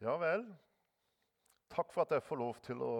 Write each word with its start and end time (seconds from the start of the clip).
Ja 0.00 0.14
vel. 0.16 0.46
Takk 1.68 1.90
for 1.92 2.06
at 2.06 2.14
jeg 2.14 2.24
får 2.24 2.38
lov 2.40 2.60
til 2.64 2.80
å 2.80 2.92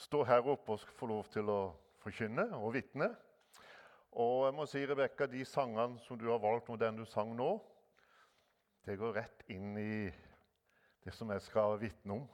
stå 0.00 0.22
her 0.24 0.46
oppe 0.48 0.72
og 0.72 0.84
få 0.96 1.08
lov 1.10 1.26
til 1.28 1.50
å 1.52 1.58
forkynne 2.00 2.46
og 2.56 2.70
vitne. 2.72 3.10
Og 4.16 4.46
jeg 4.46 4.54
må 4.56 4.64
si, 4.64 4.80
Rebekka, 4.88 5.26
de 5.28 5.42
sangene 5.44 6.00
som 6.00 6.16
du 6.16 6.30
har 6.30 6.40
valgt, 6.40 6.70
og 6.72 6.80
den 6.80 6.96
du 6.96 7.04
sang 7.04 7.34
nå, 7.36 7.50
det 8.88 8.96
går 8.96 9.12
rett 9.18 9.44
inn 9.52 9.76
i 9.76 10.08
det 11.04 11.12
som 11.12 11.28
jeg 11.36 11.44
skal 11.44 11.76
vitne 11.82 12.16
om. 12.16 12.24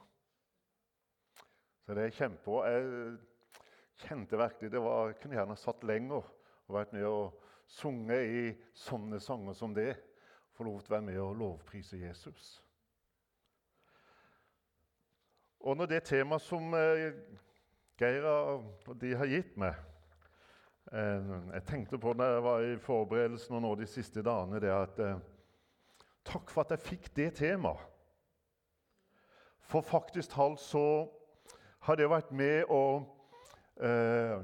Så 1.83 1.99
det 1.99 2.07
er 2.07 2.15
kjempebra. 2.21 2.71
Jeg 2.71 3.59
kjente 4.05 4.39
virkelig 4.39 4.71
det 4.71 4.83
var, 4.87 5.11
Jeg 5.11 5.19
kunne 5.19 5.41
gjerne 5.41 5.59
satt 5.59 5.83
lenger 5.83 6.23
og 6.23 6.77
vært 6.77 6.95
med 6.95 7.03
og 7.09 7.43
sunget 7.67 8.31
i 8.31 8.47
sånne 8.71 9.19
sanger 9.19 9.59
som 9.59 9.75
det. 9.75 9.91
Få 10.55 10.71
lov 10.71 10.79
til 10.79 10.95
å 10.95 10.97
være 11.01 11.07
med 11.11 11.21
og 11.27 11.37
lovprise 11.43 11.99
Jesus. 11.99 12.61
Og 15.59 15.77
når 15.77 15.85
det 15.85 16.03
temaet 16.07 16.41
som 16.41 16.71
Geira 16.71 17.11
Geir 17.99 18.25
og 18.29 18.93
de 19.01 19.11
har 19.19 19.27
gitt 19.27 19.57
meg 19.59 19.75
eh, 20.93 21.31
Jeg 21.53 21.65
tenkte 21.67 21.99
på 21.99 22.13
når 22.15 22.33
jeg 22.33 22.43
var 22.43 22.63
i 22.63 22.77
forberedelsen 22.79 23.57
og 23.57 23.65
nå 23.65 23.73
de 23.81 23.87
siste 23.87 24.23
dagene 24.23 24.61
det 24.63 24.71
at 24.71 25.01
eh, 25.03 25.19
Takk 26.29 26.51
for 26.51 26.61
at 26.61 26.71
jeg 26.75 26.85
fikk 26.85 27.15
det 27.15 27.33
temaet. 27.39 27.79
For 29.65 29.81
faktisk 29.81 30.29
talt 30.29 30.59
så 30.61 31.09
har 31.85 31.95
det 31.95 32.09
vært 32.09 32.31
med 32.35 32.69
å 32.69 32.83
eh, 33.81 34.35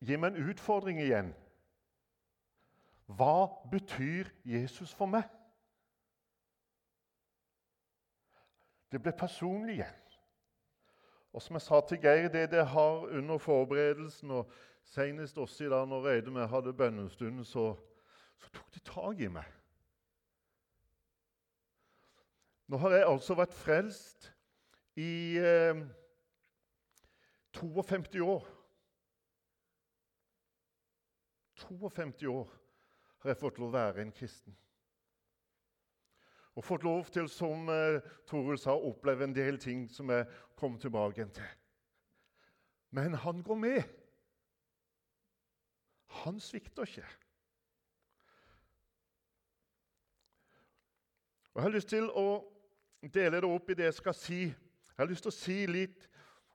gi 0.00 0.16
meg 0.16 0.34
en 0.34 0.50
utfordring 0.50 1.00
igjen. 1.00 1.30
Hva 3.08 3.48
betyr 3.72 4.28
Jesus 4.44 4.92
for 4.92 5.08
meg? 5.08 5.24
Det 8.92 9.00
ble 9.00 9.12
personlig 9.16 9.78
igjen. 9.78 10.07
Og 11.32 11.42
som 11.42 11.58
jeg 11.58 11.62
sa 11.62 11.80
til 11.84 12.00
Geir, 12.00 12.28
det 12.32 12.50
det 12.50 12.66
har 12.66 13.06
under 13.06 13.38
forberedelsen, 13.38 14.30
og 14.30 14.50
senest 14.84 15.38
også 15.38 15.64
i 15.64 15.68
dag 15.68 15.88
når 15.88 16.06
Reide 16.06 16.42
og 16.42 16.48
hadde 16.48 16.72
bønnestund, 16.72 17.44
så, 17.44 17.74
så, 18.38 18.50
tok 18.50 18.74
de 18.74 18.80
tak 18.80 19.20
i 19.20 19.28
meg. 19.28 19.44
Nå 22.68 22.76
har 22.76 22.90
jeg 22.90 23.08
altså 23.08 23.34
vært 23.34 23.54
frelst 23.56 24.30
i 24.96 25.38
eh, 25.40 25.82
52 27.56 28.20
år. 28.20 28.48
52 31.58 32.28
år 32.28 32.50
har 33.18 33.32
jeg 33.32 33.40
fått 33.40 33.58
lov 33.58 33.72
å 33.72 33.78
være 33.78 34.04
en 34.04 34.12
kristen. 34.14 34.56
Og 36.58 36.64
fått 36.66 36.82
lov 36.82 37.06
til, 37.14 37.28
som 37.30 37.68
eh, 37.70 38.00
Toril 38.26 38.58
sa, 38.58 38.74
å 38.74 38.90
oppleve 38.90 39.28
en 39.28 39.34
del 39.34 39.60
ting 39.62 39.84
som 39.94 40.10
jeg 40.10 40.26
kom 40.58 40.74
tilbake 40.80 41.28
til. 41.36 41.52
Men 42.90 43.14
han 43.14 43.42
går 43.46 43.58
med. 43.62 43.82
Han 46.24 46.40
svikter 46.42 46.88
ikke. 46.88 47.06
Og 51.54 51.60
Jeg 51.60 51.62
har 51.62 51.74
lyst 51.74 51.88
til 51.88 52.08
å 52.10 52.26
dele 53.14 53.40
det 53.42 53.50
opp 53.50 53.70
i 53.70 53.76
det 53.78 53.86
jeg 53.88 53.98
skal 54.00 54.16
si. 54.16 54.40
Jeg 54.48 54.98
har 54.98 55.08
lyst 55.10 55.28
til 55.28 55.32
å 55.32 55.38
si 55.38 55.58
litt 55.70 56.08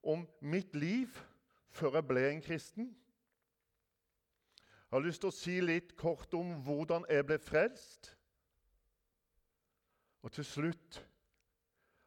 om 0.04 0.26
mitt 0.40 0.76
liv 0.76 1.16
før 1.72 2.02
jeg 2.02 2.08
ble 2.08 2.26
en 2.28 2.44
kristen. 2.44 2.92
Jeg 4.58 4.98
har 4.98 5.06
lyst 5.08 5.24
til 5.24 5.31
å 5.31 5.36
si 5.36 5.58
litt 5.64 5.96
kort 5.98 6.36
om 6.36 6.52
hvordan 6.66 7.08
jeg 7.09 7.26
ble 7.28 7.40
frelst. 7.40 8.12
Og 10.23 10.31
til 10.31 10.45
slutt 10.47 10.99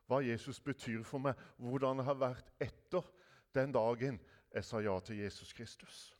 hva 0.06 0.22
Jesus 0.22 0.60
betyr 0.62 1.02
for 1.04 1.20
meg, 1.22 1.34
hvordan 1.58 1.98
det 2.00 2.06
har 2.06 2.18
vært 2.20 2.52
etter 2.62 3.04
den 3.54 3.72
dagen 3.74 4.20
jeg 4.54 4.64
sa 4.64 4.80
ja 4.80 4.94
til 5.04 5.18
Jesus 5.20 5.52
Kristus. 5.52 6.16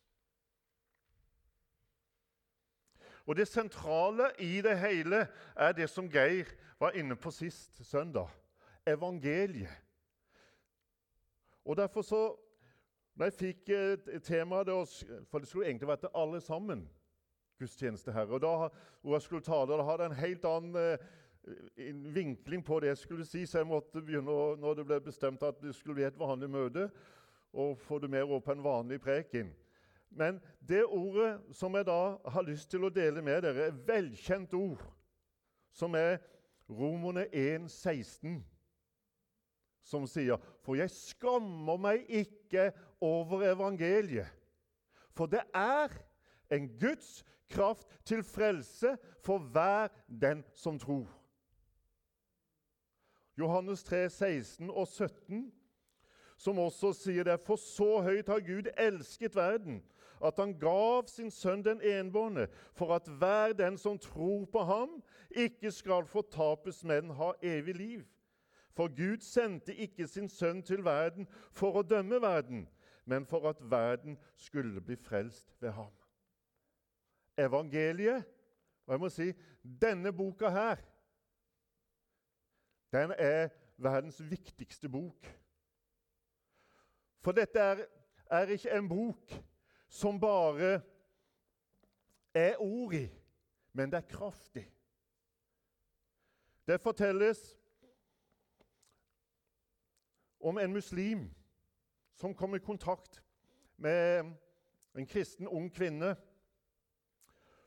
Og 3.27 3.37
Det 3.37 3.49
sentrale 3.49 4.31
i 4.39 4.61
det 4.63 4.79
hele 4.79 5.27
er 5.57 5.73
det 5.73 5.89
som 5.91 6.11
Geir 6.11 6.47
var 6.79 6.95
inne 6.95 7.17
på 7.17 7.31
sist 7.31 7.87
søndag 7.87 8.29
evangeliet. 8.87 9.83
Og 11.65 11.77
Derfor 11.77 12.03
så 12.03 12.37
når 13.17 13.27
jeg 13.27 13.33
fikk 13.33 13.69
eh, 13.73 14.21
temaet 14.21 14.69
For 15.31 15.39
det 15.39 15.49
skulle 15.49 15.67
egentlig 15.67 15.89
vært 15.89 16.05
til 16.05 16.15
alle 16.15 16.41
sammen 16.41 16.89
gudstjeneste 17.59 18.13
her. 18.13 18.29
Og 18.29 18.41
da 18.41 18.69
hvor 19.01 19.19
skulle 19.19 19.43
ta 19.43 19.65
da 19.65 19.83
hadde 19.83 20.03
jeg 20.05 20.13
en 20.13 20.21
helt 20.21 20.45
annen 20.45 20.77
eh, 20.77 21.07
en 21.77 22.15
vinkling 22.15 22.65
på 22.65 22.81
det 22.81 22.89
jeg 22.93 23.03
skulle 23.03 23.27
si, 23.27 23.45
så 23.47 23.61
jeg 23.61 23.69
måtte 23.71 24.03
begynne 24.03 24.33
å, 24.33 24.55
når 24.59 24.81
det 24.81 24.87
ble 24.89 24.99
bestemt 25.05 25.45
at 25.47 25.61
det 25.63 25.75
skulle 25.77 25.99
bli 25.99 26.07
et 26.09 26.19
vanlig 26.19 26.49
møte, 26.51 26.89
og 27.57 27.79
få 27.81 27.99
det 28.03 28.11
mer 28.11 28.27
over 28.27 28.43
på 28.45 28.53
en 28.53 28.65
vanlig 28.65 29.01
preken. 29.01 29.53
Men 30.11 30.41
det 30.69 30.85
ordet 30.85 31.39
som 31.57 31.75
jeg 31.75 31.87
da 31.89 32.01
har 32.33 32.47
lyst 32.47 32.71
til 32.71 32.87
å 32.87 32.93
dele 32.93 33.23
med 33.25 33.43
dere, 33.45 33.69
er 33.69 33.81
velkjent 33.89 34.55
ord, 34.57 34.83
som 35.73 35.95
er 35.99 36.19
Romerne 36.67 37.27
1, 37.31 37.69
16, 37.71 38.41
som 39.87 40.07
sier 40.11 40.41
For 40.67 40.75
jeg 40.75 40.91
skammer 40.91 41.79
meg 41.79 42.09
ikke 42.11 42.73
over 43.01 43.45
evangeliet, 43.47 44.27
for 45.15 45.31
det 45.31 45.45
er 45.55 45.95
en 46.53 46.67
Guds 46.81 47.23
kraft 47.51 47.87
til 48.05 48.25
frelse 48.27 48.97
for 49.25 49.39
hver 49.39 49.93
den 50.09 50.43
som 50.55 50.79
tror. 50.79 51.07
Johannes 53.39 53.83
3, 53.83 54.09
16 54.11 54.71
og 54.71 54.87
17, 54.89 55.53
som 56.37 56.59
også 56.59 56.93
sier 56.97 57.25
det. 57.25 57.37
For 57.45 57.61
så 57.61 58.01
høyt 58.07 58.29
har 58.33 58.41
Gud 58.41 58.71
elsket 58.77 59.37
verden, 59.37 59.83
at 60.25 60.39
han 60.41 60.55
gav 60.59 61.05
sin 61.13 61.31
sønn 61.31 61.65
den 61.65 61.83
enbårne, 61.85 62.47
for 62.73 62.95
at 62.97 63.09
hver 63.09 63.53
den 63.53 63.77
som 63.79 63.99
tror 63.99 64.47
på 64.53 64.65
ham, 64.65 65.03
ikke 65.31 65.71
skal 65.71 66.09
fortapes, 66.09 66.85
men 66.85 67.13
ha 67.19 67.33
evig 67.43 67.75
liv. 67.77 68.07
For 68.77 68.89
Gud 68.89 69.21
sendte 69.25 69.75
ikke 69.75 70.07
sin 70.07 70.29
sønn 70.29 70.63
til 70.63 70.85
verden 70.85 71.29
for 71.53 71.81
å 71.81 71.85
dømme 71.85 72.21
verden, 72.21 72.67
men 73.05 73.25
for 73.29 73.49
at 73.49 73.61
verden 73.71 74.19
skulle 74.37 74.81
bli 74.81 74.97
frelst 74.97 75.53
ved 75.61 75.77
ham. 75.77 75.93
Evangeliet, 77.39 78.25
og 78.87 78.93
jeg 78.93 79.01
må 79.01 79.09
si 79.13 79.33
denne 79.63 80.13
boka 80.13 80.49
her 80.53 80.81
den 82.93 83.13
er 83.19 83.49
verdens 83.77 84.21
viktigste 84.31 84.89
bok. 84.89 85.27
For 87.21 87.33
dette 87.33 87.61
er, 87.61 87.85
er 88.31 88.47
ikke 88.55 88.71
en 88.79 88.89
bok 88.89 89.35
som 89.89 90.21
bare 90.21 90.81
er 92.35 92.57
ord 92.59 92.95
i, 92.95 93.07
men 93.73 93.91
det 93.91 93.97
er 93.97 94.11
kraftig. 94.11 94.67
Det 96.67 96.81
fortelles 96.81 97.41
om 100.41 100.59
en 100.59 100.73
muslim 100.73 101.27
som 102.15 102.35
kom 102.35 102.55
i 102.55 102.59
kontakt 102.59 103.23
med 103.77 104.33
en 104.97 105.07
kristen 105.07 105.49
ung 105.49 105.69
kvinne. 105.75 106.17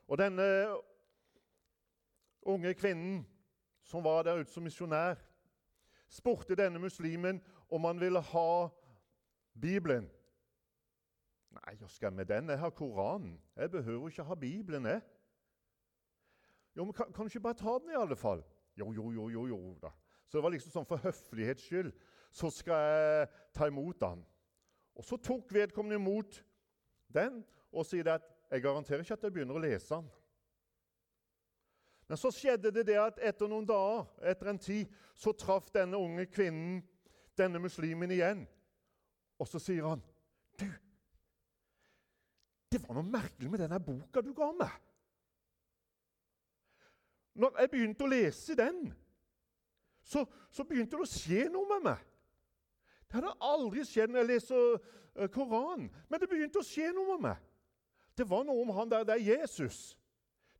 Og 0.07 0.17
denne 0.17 0.45
unge 2.41 2.73
kvinnen 2.73 3.27
som 3.89 4.03
var 4.05 4.23
der 4.23 4.41
ute 4.41 4.53
som 4.53 4.63
misjonær, 4.63 5.17
spurte 6.09 6.57
denne 6.57 6.81
muslimen 6.81 7.41
om 7.69 7.85
han 7.89 8.01
ville 8.01 8.21
ha 8.21 8.51
Bibelen. 9.61 10.05
Nei, 11.49 11.73
hva 11.79 11.89
skal 11.89 12.11
jeg 12.11 12.19
med 12.19 12.29
den? 12.29 12.49
Jeg 12.53 12.61
har 12.61 12.69
Koranen. 12.69 13.39
Jeg 13.57 13.71
behøver 13.73 14.09
ikke 14.09 14.27
ha 14.29 14.35
Bibelen, 14.35 14.85
jeg. 14.85 15.01
Jo, 16.77 16.85
men 16.85 16.93
kan, 16.93 17.09
kan, 17.13 17.25
du 17.25 17.33
ikke 17.33 17.47
bare 17.49 17.57
ta 17.57 17.79
den, 17.81 17.89
i 17.89 17.97
alle 17.97 18.15
fall? 18.15 18.43
Jo, 18.77 18.91
jo, 18.93 19.11
jo, 19.11 19.29
jo, 19.29 19.47
jo 19.47 19.59
da. 19.81 19.89
Så 20.29 20.37
det 20.37 20.45
var 20.45 20.53
liksom 20.53 20.73
sånn 20.73 20.87
for 20.87 21.01
høflighets 21.01 21.65
skyld 21.65 21.89
så 22.31 22.49
skal 22.53 22.83
jeg 22.85 23.29
ta 23.57 23.67
imot 23.69 23.97
den. 24.01 24.21
Og 24.95 25.05
så 25.05 25.17
tok 25.17 25.53
vedkommende 25.53 25.97
imot 25.97 26.43
den 27.13 27.41
og 27.71 27.87
sier 27.89 28.11
at 28.13 28.27
jeg 28.51 28.61
garanterer 28.61 29.01
ikke 29.01 29.17
at 29.17 29.25
jeg 29.25 29.33
begynner 29.33 29.57
å 29.57 29.63
lese 29.63 29.95
den. 29.95 30.09
Men 32.09 32.17
så 32.17 32.31
skjedde 32.33 32.71
det 32.73 32.87
det 32.87 32.97
at 32.97 33.19
etter 33.21 33.49
noen 33.49 33.67
dager, 33.69 34.07
etter 34.25 34.49
en 34.49 34.59
tid, 34.59 34.89
så 35.13 35.33
traff 35.37 35.69
denne 35.73 35.97
unge 35.97 36.25
kvinnen 36.25 36.79
denne 37.37 37.61
muslimen 37.61 38.11
igjen. 38.11 38.47
Og 39.39 39.47
så 39.47 39.61
sier 39.61 39.85
han, 39.85 40.01
'Du, 40.57 40.65
det 42.71 42.81
var 42.87 42.97
noe 42.97 43.05
merkelig 43.05 43.51
med 43.51 43.61
denne 43.61 43.79
boka 43.79 44.21
du 44.25 44.33
ga 44.33 44.51
meg.' 44.57 44.79
Når 47.39 47.59
jeg 47.59 47.71
begynte 47.71 48.03
å 48.03 48.11
lese 48.11 48.55
den, 48.57 48.89
så, 50.03 50.25
så 50.51 50.65
begynte 50.65 50.97
det 50.97 51.05
å 51.05 51.07
skje 51.07 51.45
noe 51.53 51.69
med 51.69 51.85
meg. 51.91 52.01
Det 53.07 53.19
hadde 53.19 53.37
aldri 53.39 53.85
skjedd 53.85 54.11
når 54.11 54.19
jeg 54.19 54.29
leser 54.33 54.73
uh, 54.73 55.27
Koranen, 55.31 55.87
men 56.09 56.19
det 56.19 56.27
begynte 56.29 56.59
å 56.59 56.65
skje 56.65 56.89
noe 56.91 57.13
med 57.13 57.29
meg. 57.29 57.45
Det 58.17 58.25
var 58.27 58.43
noe 58.43 58.65
om 58.65 58.73
han 58.75 58.89
der, 58.91 59.05
det 59.07 59.15
er 59.15 59.39
Jesus. 59.39 59.93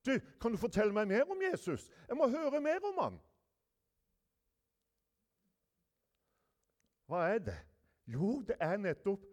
Du, 0.05 0.13
kan 0.41 0.51
du 0.51 0.57
fortelle 0.57 0.95
meg 0.95 1.07
mer 1.07 1.31
om 1.31 1.41
Jesus? 1.43 1.89
Jeg 2.07 2.17
må 2.17 2.29
høre 2.31 2.61
mer 2.63 2.85
om 2.87 3.03
ham. 3.03 3.19
hva 7.09 7.25
er 7.33 7.39
det? 7.41 7.57
Jo, 8.05 8.41
det 8.45 8.55
er 8.61 8.77
nettopp 8.77 9.25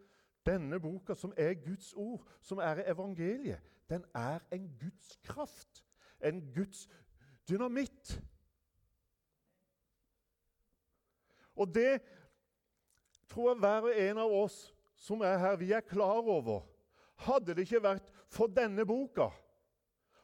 denne 0.47 0.79
boka, 0.81 1.15
som 1.15 1.33
er 1.37 1.57
Guds 1.61 1.93
ord, 1.93 2.25
som 2.41 2.59
er 2.59 2.85
evangeliet. 2.89 3.61
Den 3.91 4.05
er 4.15 4.41
en 4.53 4.69
Guds 4.81 5.17
kraft, 5.25 5.85
en 6.21 6.41
Guds 6.55 6.87
dynamitt. 7.49 8.17
Og 11.57 11.75
det 11.75 12.01
tror 13.29 13.53
jeg 13.53 13.61
hver 13.61 13.89
og 13.91 14.01
en 14.09 14.23
av 14.25 14.33
oss 14.41 14.59
som 14.97 15.21
er 15.21 15.39
her, 15.39 15.57
vi 15.61 15.73
er 15.73 15.85
klar 15.85 16.25
over. 16.25 16.65
Hadde 17.29 17.55
det 17.55 17.67
ikke 17.69 17.83
vært 17.83 18.09
for 18.33 18.49
denne 18.53 18.85
boka, 18.89 19.29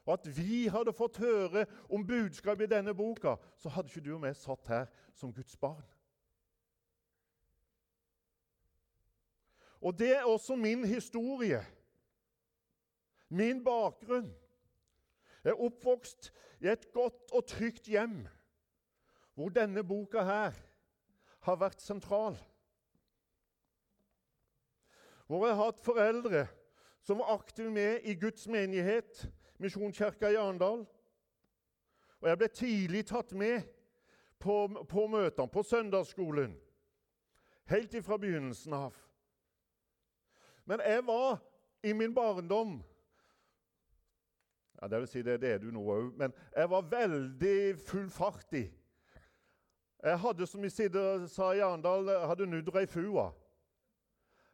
og 0.05 0.13
at 0.13 0.27
vi 0.37 0.67
hadde 0.67 0.93
fått 0.93 1.21
høre 1.23 1.65
om 1.89 2.03
budskapet 2.07 2.67
i 2.67 2.73
denne 2.75 2.93
boka, 2.95 3.35
så 3.57 3.71
hadde 3.71 3.91
ikke 3.91 4.03
du 4.03 4.13
og 4.17 4.23
meg 4.25 4.35
satt 4.35 4.67
her 4.67 4.89
som 5.15 5.31
Guds 5.33 5.55
barn. 5.57 5.85
Og 9.83 9.95
det 9.99 10.13
er 10.15 10.27
også 10.27 10.55
min 10.55 10.85
historie. 10.87 11.59
Min 13.29 13.63
bakgrunn. 13.63 14.31
Jeg 15.43 15.51
er 15.51 15.63
oppvokst 15.65 16.31
i 16.63 16.69
et 16.71 16.85
godt 16.95 17.33
og 17.35 17.45
trygt 17.51 17.87
hjem 17.91 18.23
hvor 19.33 19.49
denne 19.49 19.81
boka 19.83 20.21
her 20.23 20.55
har 21.43 21.55
vært 21.59 21.81
sentral. 21.81 22.37
Hvor 25.27 25.47
jeg 25.47 25.55
har 25.55 25.71
hatt 25.71 25.81
foreldre 25.83 26.45
som 27.03 27.19
var 27.19 27.33
aktive 27.39 27.71
med 27.73 28.05
i 28.07 28.13
Guds 28.15 28.45
menighet, 28.47 29.25
Misjonskirka 29.63 30.29
i 30.31 30.37
Arendal. 30.39 30.83
Og 32.21 32.29
jeg 32.29 32.39
ble 32.39 32.49
tidlig 32.51 33.05
tatt 33.07 33.33
med 33.35 33.63
på, 34.39 34.67
på 34.89 35.07
møtene, 35.07 35.47
på 35.51 35.63
søndagsskolen, 35.63 36.53
helt 37.71 37.95
ifra 37.95 38.17
begynnelsen 38.19 38.75
av. 38.75 38.95
Men 40.67 40.83
jeg 40.83 41.03
var 41.07 41.41
i 41.83 41.93
min 41.93 42.13
barndom 42.15 42.77
ja, 44.81 44.87
Det 44.87 44.99
vil 44.99 45.07
si 45.07 45.21
det, 45.23 45.41
det 45.41 45.51
er 45.51 45.59
du 45.59 45.69
nå 45.71 45.83
òg, 45.83 46.13
men 46.19 46.31
jeg 46.55 46.69
var 46.71 46.87
veldig 46.91 47.59
full 47.87 48.09
fart 48.11 48.55
i. 48.55 48.65
Jeg 50.03 50.19
hadde, 50.19 50.47
som 50.47 50.63
vi 50.63 50.69
sa 50.71 51.51
i 51.55 51.63
Arendal, 51.63 52.09
hadde 52.27 52.47
nudder 52.47 52.81
ei 52.81 52.87
fua. 52.87 53.29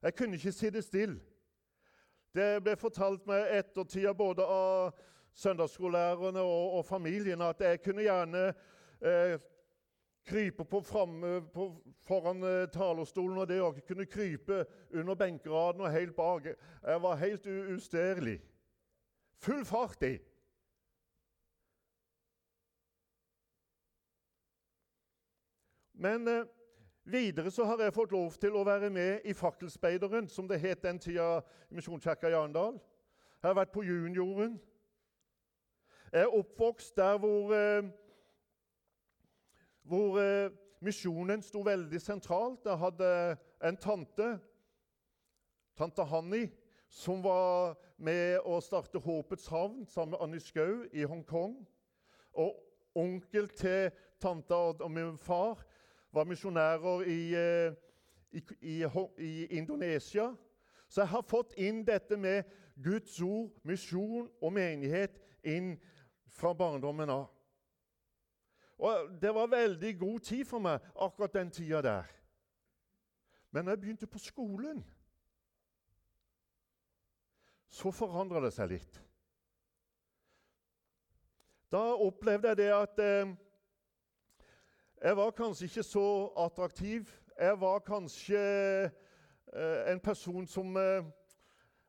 Jeg 0.02 0.16
kunne 0.16 0.38
ikke 0.38 0.52
sitte 0.54 0.82
stille. 0.86 1.18
Det 2.40 2.64
ble 2.64 2.76
fortalt 2.80 3.26
meg 3.28 3.50
ettertida 3.58 4.14
både 4.16 4.46
av 4.48 4.94
søndagsskolelærerne 5.36 6.40
og, 6.40 6.78
og, 6.78 6.86
familien 6.88 7.42
at 7.44 7.60
jeg 7.64 7.82
kunne 7.84 8.06
gjerne 8.06 8.44
eh, 9.04 9.34
krype 10.30 10.64
på 10.66 10.80
framme, 10.86 11.42
på, 11.52 11.66
foran 12.08 12.44
eh, 12.48 12.70
talerstolen, 12.72 13.42
og 13.42 13.50
det 13.50 13.60
òg 13.64 13.82
kunne 13.88 14.08
krype 14.08 14.62
under 14.94 15.20
benkeraden 15.20 15.84
og 15.84 15.92
helt 15.92 16.16
bak. 16.16 16.48
Jeg 16.86 17.04
var 17.04 17.20
helt 17.20 17.48
ustyrlig. 17.76 18.38
Full 19.44 19.66
fart 19.66 20.04
i. 20.08 20.16
Men 26.00 26.28
eh, 26.28 26.48
Videre 27.12 27.52
så 27.52 27.64
har 27.66 27.82
jeg 27.82 27.94
fått 27.94 28.12
lov 28.14 28.36
til 28.38 28.54
å 28.54 28.62
være 28.68 28.90
med 28.94 29.24
i 29.26 29.34
Fakkelspeideren, 29.34 30.28
som 30.30 30.46
det 30.48 30.60
het 30.62 30.84
den 30.84 31.00
tida 31.02 31.40
i 31.72 31.74
Misjonskirka 31.74 32.30
i 32.30 32.36
Arendal. 32.38 32.76
Jeg 33.42 33.48
har 33.48 33.56
vært 33.58 33.72
på 33.74 33.82
junioren. 33.82 34.60
Jeg 36.12 36.22
er 36.22 36.36
oppvokst 36.38 36.94
der 36.98 37.18
hvor, 37.18 37.54
eh, 37.56 37.88
hvor 39.90 40.20
eh, 40.22 40.52
misjonen 40.86 41.42
sto 41.42 41.64
veldig 41.66 42.02
sentralt. 42.02 42.66
Jeg 42.66 42.78
hadde 42.78 43.10
en 43.64 43.78
tante, 43.78 44.30
tante 45.78 46.06
Hanni, 46.06 46.44
som 46.90 47.24
var 47.26 47.74
med 47.98 48.38
å 48.46 48.62
starte 48.62 49.02
Håpets 49.02 49.50
havn 49.50 49.82
sammen 49.90 50.14
med 50.14 50.22
Annie 50.28 50.46
Skau 50.46 50.86
i 50.94 51.10
Hongkong. 51.10 51.58
Og 52.38 52.54
onkel 52.94 53.50
til 53.50 53.90
tanta 54.22 54.62
og 54.78 54.92
min 54.92 55.18
far 55.18 55.66
var 56.12 56.24
misjonærer 56.24 57.02
i, 57.02 57.36
eh, 57.36 57.74
i, 58.32 58.44
i, 58.62 58.84
i, 59.18 59.46
Indonesia. 59.46 60.36
Så 60.90 61.02
jeg 61.02 61.08
har 61.10 61.22
fått 61.22 61.54
inn 61.58 61.84
dette 61.86 62.18
med 62.18 62.44
Guds 62.84 63.22
ord, 63.22 63.52
misjon 63.64 64.30
og 64.42 64.54
menighet 64.54 65.20
inn 65.44 65.76
fra 66.28 66.54
barndommen 66.54 67.10
av. 67.10 67.28
Og 68.80 69.22
Det 69.22 69.34
var 69.36 69.48
veldig 69.48 70.00
god 70.00 70.20
tid 70.20 70.46
for 70.46 70.60
meg 70.60 70.80
akkurat 70.96 71.34
den 71.34 71.52
tida 71.52 71.82
der. 71.82 72.08
Men 73.52 73.66
når 73.66 73.72
jeg 73.72 73.80
begynte 73.80 74.08
på 74.08 74.20
skolen, 74.20 74.86
så 77.70 77.92
forandra 77.92 78.42
det 78.42 78.54
seg 78.54 78.72
litt. 78.72 79.02
Da 81.72 81.82
opplevde 81.94 82.50
jeg 82.50 82.58
det 82.58 82.70
at 82.74 83.02
eh, 83.04 83.34
jeg 85.02 85.18
var 85.18 85.32
kanskje 85.32 85.66
ikke 85.66 85.84
så 85.84 86.08
attraktiv. 86.38 87.12
Jeg 87.40 87.60
var 87.62 87.80
kanskje 87.80 88.40
eh, 89.54 89.92
en 89.92 90.00
person 90.00 90.48
som 90.48 90.78
eh, 90.78 91.06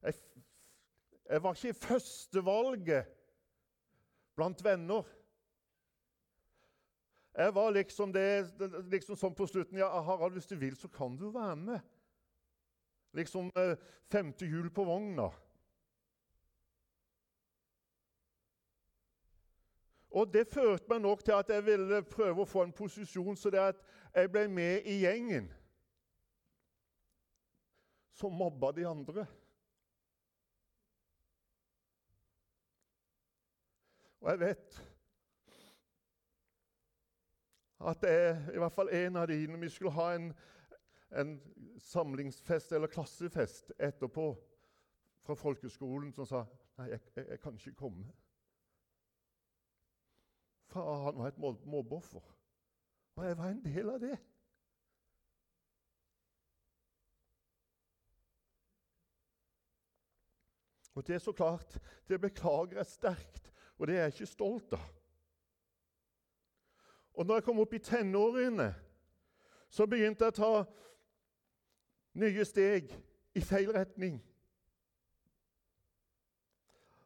jeg, 0.03 0.15
jeg, 1.31 1.43
var 1.43 1.55
ikke 1.55 1.75
førstevalget 1.75 3.09
blant 4.37 4.65
venner. 4.65 5.03
Jeg 7.35 7.55
var 7.55 7.71
liksom 7.71 8.13
det 8.13 8.29
liksom 8.91 9.17
sånn 9.17 9.35
på 9.35 9.47
slutten 9.47 9.79
ja, 9.79 9.91
'Harald, 9.91 10.35
hvis 10.39 10.47
du 10.51 10.57
vil, 10.59 10.77
så 10.77 10.89
kan 10.89 11.17
du 11.17 11.31
være 11.31 11.57
med.' 11.57 11.81
Liksom 13.13 13.51
eh, 13.57 13.75
femte 14.07 14.47
hjul 14.47 14.71
på 14.71 14.85
vogna. 14.87 15.31
Og 20.11 20.33
Det 20.35 20.47
førte 20.47 20.89
meg 20.89 21.01
nok 21.01 21.25
til 21.25 21.33
at 21.33 21.49
jeg 21.49 21.65
ville 21.65 22.03
prøve 22.03 22.43
å 22.43 22.49
få 22.49 22.65
en 22.67 22.75
posisjon 22.75 23.37
så 23.39 23.51
det 23.51 23.61
at 23.63 23.83
jeg 24.15 24.31
ble 24.33 24.49
med 24.51 24.87
i 24.91 25.01
gjengen 25.05 25.47
som 28.21 28.35
mobba 28.35 28.73
de 28.77 28.87
andre. 28.89 29.27
Og 34.21 34.31
jeg 34.31 34.41
vet 34.41 34.81
at 37.81 38.01
det 38.03 38.11
er 38.11 38.51
i 38.53 38.61
hvert 38.61 38.75
fall 38.75 38.91
en 38.93 39.17
av 39.17 39.29
de 39.31 39.39
når 39.49 39.63
vi 39.63 39.69
skulle 39.73 39.95
ha 39.97 40.11
en, 40.15 40.27
en 41.17 41.31
samlingsfest 41.81 42.75
eller 42.77 42.93
klassefest 42.93 43.73
etterpå 43.79 44.27
fra 45.25 45.35
folkeskolen, 45.35 46.13
som 46.13 46.29
sa 46.29 46.43
nei, 46.77 46.91
jeg, 46.91 47.01
jeg, 47.17 47.27
jeg 47.31 47.41
kan 47.41 47.57
ikke 47.57 47.79
komme. 47.79 48.11
For 50.71 51.05
han 51.05 51.19
var 51.19 51.29
et 51.29 51.67
mobbeoffer. 51.67 52.37
Og 53.17 53.27
jeg 53.27 53.39
var 53.39 53.49
en 53.51 53.65
del 53.65 53.91
av 53.91 53.99
det. 54.01 54.19
Og 60.95 61.07
det 61.07 61.15
er 61.15 61.19
så 61.23 61.33
klart, 61.33 61.79
det 62.09 62.21
beklager 62.21 62.77
jeg 62.77 62.87
sterkt, 62.87 63.53
og 63.79 63.87
det 63.87 63.97
er 63.97 64.03
jeg 64.03 64.15
ikke 64.15 64.27
stolt 64.27 64.73
av. 64.77 64.89
Og 67.15 67.27
når 67.27 67.41
jeg 67.41 67.45
kom 67.47 67.61
opp 67.63 67.75
i 67.75 67.83
tenårene, 67.83 68.71
så 69.71 69.87
begynte 69.87 70.27
jeg 70.27 70.35
å 70.35 70.41
ta 70.41 70.51
nye 72.21 72.45
steg 72.45 72.91
i 73.35 73.43
feil 73.45 73.71
retning 73.75 74.19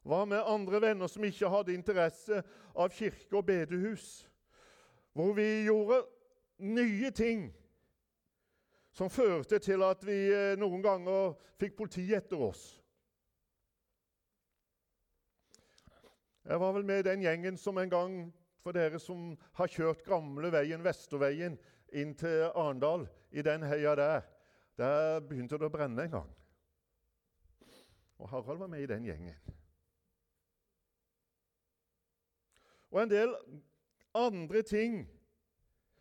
var 0.05 0.27
med 0.27 0.45
andre 0.47 0.81
venner 0.81 1.09
som 1.09 1.25
ikke 1.25 1.49
hadde 1.49 1.75
interesse 1.75 2.43
av 2.77 2.93
kirke 2.93 3.39
og 3.39 3.47
bedehus. 3.49 4.29
Hvor 5.17 5.33
vi 5.37 5.65
gjorde 5.65 6.03
nye 6.59 7.11
ting 7.11 7.49
som 8.95 9.11
førte 9.11 9.59
til 9.59 9.83
at 9.83 10.05
vi 10.07 10.19
eh, 10.31 10.55
noen 10.61 10.83
ganger 10.85 11.35
fikk 11.59 11.79
politiet 11.81 12.21
etter 12.21 12.43
oss. 12.51 12.65
Jeg 16.45 16.61
var 16.61 16.75
vel 16.77 16.85
med 16.85 17.01
i 17.01 17.09
den 17.09 17.25
gjengen 17.25 17.57
som 17.57 17.79
en 17.81 17.91
gang, 17.91 18.17
for 18.61 18.77
dere 18.77 19.01
som 19.01 19.33
har 19.57 19.73
kjørt 19.73 20.05
gamleveien, 20.05 20.85
Vesterveien, 20.85 21.57
inn 21.97 22.13
til 22.21 22.51
Arendal, 22.53 23.07
i 23.33 23.43
den 23.43 23.65
heia 23.65 23.95
der, 23.97 24.27
der 24.77 25.21
begynte 25.25 25.57
det 25.59 25.71
å 25.71 25.73
brenne 25.73 26.05
en 26.05 26.17
gang. 26.19 26.31
Og 28.21 28.29
Harald 28.31 28.61
var 28.61 28.71
med 28.71 28.85
i 28.85 28.91
den 28.91 29.09
gjengen. 29.09 29.55
Og 32.95 33.03
en 33.03 33.11
del 33.11 33.33
andre 34.15 34.63
ting 34.63 35.01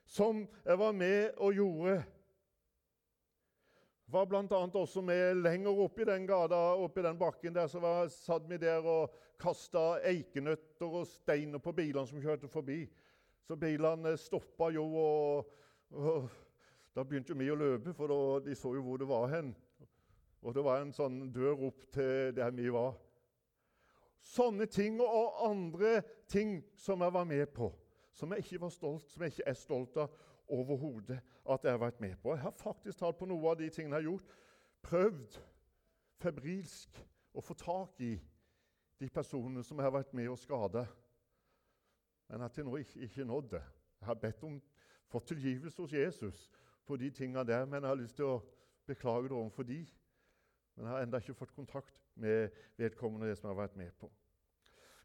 som 0.06 0.44
jeg 0.66 0.78
var 0.78 0.94
med 0.94 1.40
og 1.42 1.56
gjorde. 1.58 1.96
Var 4.14 4.28
bl.a. 4.30 4.60
også 4.78 5.02
med 5.02 5.40
lenger 5.42 5.80
oppe 5.88 6.04
i 6.04 6.06
den 6.06 6.28
gata, 6.30 6.60
oppe 6.78 7.02
i 7.02 7.06
den 7.08 7.18
bakken 7.18 7.56
der, 7.56 7.68
så 7.68 7.82
var, 7.82 8.08
satt 8.14 8.46
vi 8.50 8.60
der 8.62 8.86
og 8.86 9.16
kasta 9.42 10.04
eikenøtter 10.06 11.00
og 11.02 11.08
steiner 11.10 11.58
på 11.58 11.74
bilene 11.74 12.06
som 12.06 12.22
kjørte 12.22 12.48
forbi. 12.52 12.84
Så 13.44 13.58
bilene 13.58 14.14
stoppa 14.22 14.70
jo, 14.72 14.86
og, 14.86 15.50
og 15.98 16.30
Da 16.94 17.02
begynte 17.02 17.34
vi 17.34 17.48
å 17.50 17.58
løpe, 17.58 17.90
for 17.98 18.12
da, 18.12 18.18
de 18.46 18.54
så 18.54 18.76
jo 18.76 18.84
hvor 18.86 19.00
det 19.02 19.08
var 19.10 19.32
hen. 19.32 19.48
Og 20.46 20.54
det 20.54 20.62
var 20.62 20.84
en 20.84 20.92
sånn 20.94 21.32
dør 21.34 21.64
opp 21.72 21.88
til 21.96 22.36
der 22.38 22.54
vi 22.54 22.68
var. 22.70 22.94
Sånne 24.24 24.66
ting 24.72 25.02
og 25.04 25.40
andre 25.50 26.02
ting 26.32 26.62
som 26.80 27.02
jeg 27.04 27.14
var 27.14 27.26
med 27.28 27.46
på, 27.56 27.70
som 28.16 28.32
jeg 28.32 28.46
ikke 28.46 28.62
var 28.64 28.72
stolt, 28.72 29.10
som 29.12 29.26
jeg 29.26 29.34
ikke 29.34 29.50
er 29.52 29.60
stolt 29.60 29.98
av 30.00 30.14
overhodet 30.54 31.20
at 31.44 31.66
jeg 31.66 31.76
har 31.76 31.82
vært 31.82 32.00
med 32.00 32.16
på. 32.22 32.32
Jeg 32.32 32.44
har 32.46 32.56
faktisk 32.56 33.00
tatt 33.00 33.18
på 33.20 33.28
noe 33.28 33.52
av 33.52 33.60
de 33.60 33.68
tingene 33.70 34.00
jeg 34.00 34.06
har 34.06 34.12
gjort, 34.12 34.36
prøvd 34.84 35.40
febrilsk 36.24 37.02
å 37.36 37.44
få 37.44 37.56
tak 37.60 38.00
i 38.06 38.14
de 39.00 39.10
personene 39.12 39.64
som 39.66 39.80
jeg 39.80 39.90
har 39.90 39.98
vært 39.98 40.14
med 40.16 40.32
å 40.32 40.40
skade, 40.40 40.86
men 42.32 42.48
jeg 42.48 42.66
nå 42.66 42.78
ikke, 42.80 43.00
ikke 43.06 43.26
nådd 43.28 43.50
det. 43.52 43.64
Jeg 44.00 44.08
har 44.08 44.20
bedt 44.20 44.44
om 44.48 44.56
fått 45.12 45.28
tilgivelse 45.34 45.82
hos 45.82 45.94
Jesus 45.94 46.48
på 46.88 46.98
de 46.98 47.12
tingene 47.12 47.44
der, 47.48 47.66
men 47.66 47.84
jeg 47.84 47.92
har 47.92 48.00
lyst 48.00 48.16
til 48.18 48.32
å 48.32 48.40
beklage 48.88 49.30
det 49.30 49.38
overfor 49.38 49.68
de. 49.68 49.82
Men 50.76 50.88
jeg 50.88 50.96
har 50.96 51.06
ennå 51.06 51.20
ikke 51.22 51.36
fått 51.38 51.56
kontakt 51.56 52.03
med 52.16 52.50
vedkommende 52.78 53.30
det 53.30 53.38
som 53.38 53.48
jeg 53.48 53.56
har 53.56 53.62
vært 53.62 53.78
med 53.78 53.92
på. 54.00 54.12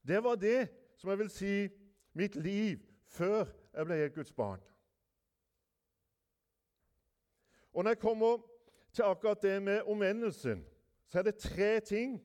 Det 0.08 0.24
var 0.24 0.34
det 0.34 0.68
som 0.96 1.10
jeg 1.10 1.18
vil 1.18 1.30
si 1.30 1.68
mitt 2.12 2.36
liv 2.36 2.78
før 3.08 3.44
jeg 3.74 3.86
ble 3.86 3.98
et 4.04 4.14
Guds 4.14 4.32
barn. 4.32 4.60
Og 7.72 7.84
når 7.84 7.90
jeg 7.90 7.98
kommer 7.98 8.38
til 8.92 9.02
akkurat 9.02 9.42
det 9.42 9.62
med 9.62 9.82
omvendelsen, 9.86 10.64
så 11.08 11.18
er 11.18 11.22
det 11.22 11.38
tre 11.38 11.80
ting 11.80 12.18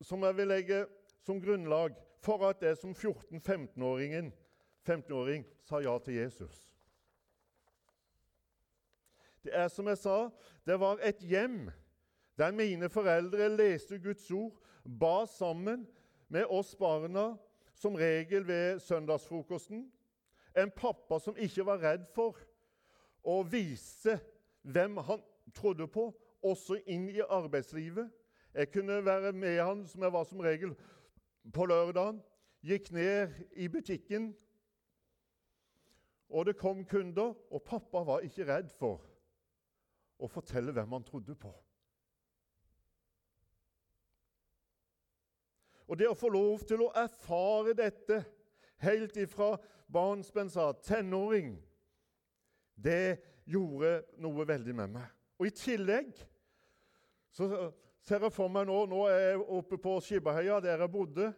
som 0.00 0.22
jeg 0.22 0.36
vil 0.36 0.48
legge 0.48 0.86
som 1.22 1.40
grunnlag 1.40 1.94
for 2.22 2.48
at 2.48 2.62
jeg 2.62 2.76
som 2.76 2.90
14-15-åring 2.90 4.32
15 4.82 5.44
sa 5.62 5.78
ja 5.78 5.98
til 5.98 6.14
Jesus. 6.14 6.68
Det 9.42 9.54
er 9.54 9.68
som 9.68 9.86
jeg 9.86 9.98
sa, 9.98 10.30
det 10.66 10.80
var 10.80 10.98
et 11.02 11.18
hjem 11.18 11.70
der 12.42 12.52
mine 12.52 12.88
foreldre 12.88 13.48
leste 13.56 13.98
Guds 14.02 14.30
ord, 14.30 14.58
ba 15.00 15.26
sammen 15.26 15.86
med 16.28 16.44
oss 16.50 16.74
barna, 16.76 17.36
som 17.74 17.94
regel 17.94 18.46
ved 18.46 18.80
søndagsfrokosten. 18.80 19.92
En 20.56 20.70
pappa 20.70 21.18
som 21.18 21.36
ikke 21.38 21.66
var 21.66 21.78
redd 21.82 22.08
for 22.14 22.40
å 23.22 23.42
vise 23.46 24.18
hvem 24.62 24.98
han 25.06 25.22
trodde 25.54 25.86
på, 25.86 26.08
også 26.42 26.80
inn 26.90 27.06
i 27.14 27.22
arbeidslivet. 27.22 28.10
Jeg 28.54 28.72
kunne 28.74 28.98
være 29.06 29.32
med 29.32 29.62
han 29.62 29.86
som 29.86 30.02
jeg 30.02 30.12
var 30.12 30.26
som 30.26 30.42
regel 30.42 30.74
på 31.54 31.66
lørdagen. 31.70 32.18
Gikk 32.62 32.90
ned 32.94 33.38
i 33.54 33.68
butikken, 33.70 34.32
og 36.28 36.46
det 36.46 36.58
kom 36.58 36.82
kunder. 36.84 37.36
Og 37.54 37.62
pappa 37.62 38.02
var 38.02 38.26
ikke 38.26 38.50
redd 38.50 38.70
for 38.74 38.98
å 40.18 40.30
fortelle 40.30 40.74
hvem 40.74 40.98
han 40.98 41.06
trodde 41.06 41.38
på. 41.38 41.54
Og 45.92 45.98
det 46.00 46.06
å 46.08 46.16
få 46.16 46.30
lov 46.32 46.62
til 46.64 46.86
å 46.86 46.92
erfare 46.96 47.74
dette 47.76 48.22
helt 48.80 49.16
ifra 49.20 49.58
barnsbensa, 49.92 50.70
tenåring, 50.80 51.58
det 52.72 53.18
gjorde 53.44 53.98
noe 54.24 54.46
veldig 54.48 54.74
med 54.78 54.94
meg. 54.94 55.10
Og 55.36 55.50
I 55.50 55.52
tillegg 55.52 56.14
så 57.36 57.48
ser 58.00 58.24
jeg 58.24 58.32
for 58.32 58.48
meg 58.52 58.70
nå 58.70 58.78
Nå 58.88 59.02
er 59.10 59.20
jeg 59.20 59.42
oppe 59.58 59.76
på 59.84 59.98
Skibbaheia, 60.00 60.62
der 60.64 60.80
jeg 60.80 60.94
bodde. 60.94 61.28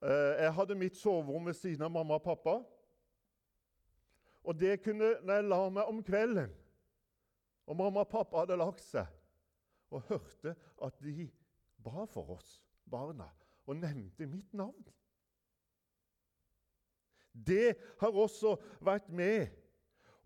Eh, 0.00 0.40
jeg 0.46 0.56
hadde 0.56 0.78
mitt 0.80 0.96
soverom 0.96 1.52
ved 1.52 1.58
siden 1.60 1.84
av 1.84 1.92
mamma 1.92 2.16
og 2.16 2.24
pappa. 2.24 2.56
Og 4.48 4.56
det 4.56 4.78
kunne, 4.80 5.12
når 5.20 5.42
jeg 5.42 5.48
la 5.52 5.60
meg 5.68 5.92
om 5.92 6.00
kvelden, 6.08 6.56
og 7.68 7.76
mamma 7.84 8.08
og 8.08 8.10
pappa 8.16 8.46
hadde 8.46 8.56
lagt 8.64 8.80
seg, 8.80 9.12
og 9.92 10.08
hørte 10.08 10.56
at 10.80 11.04
de 11.04 11.28
ba 11.84 12.08
for 12.08 12.38
oss 12.38 12.56
barna 12.90 13.28
og 13.66 13.78
nevnte 13.78 14.26
mitt 14.26 14.54
navn. 14.56 14.84
Det 17.32 17.76
har 18.00 18.16
også 18.16 18.56
vært 18.82 19.08
med 19.08 19.50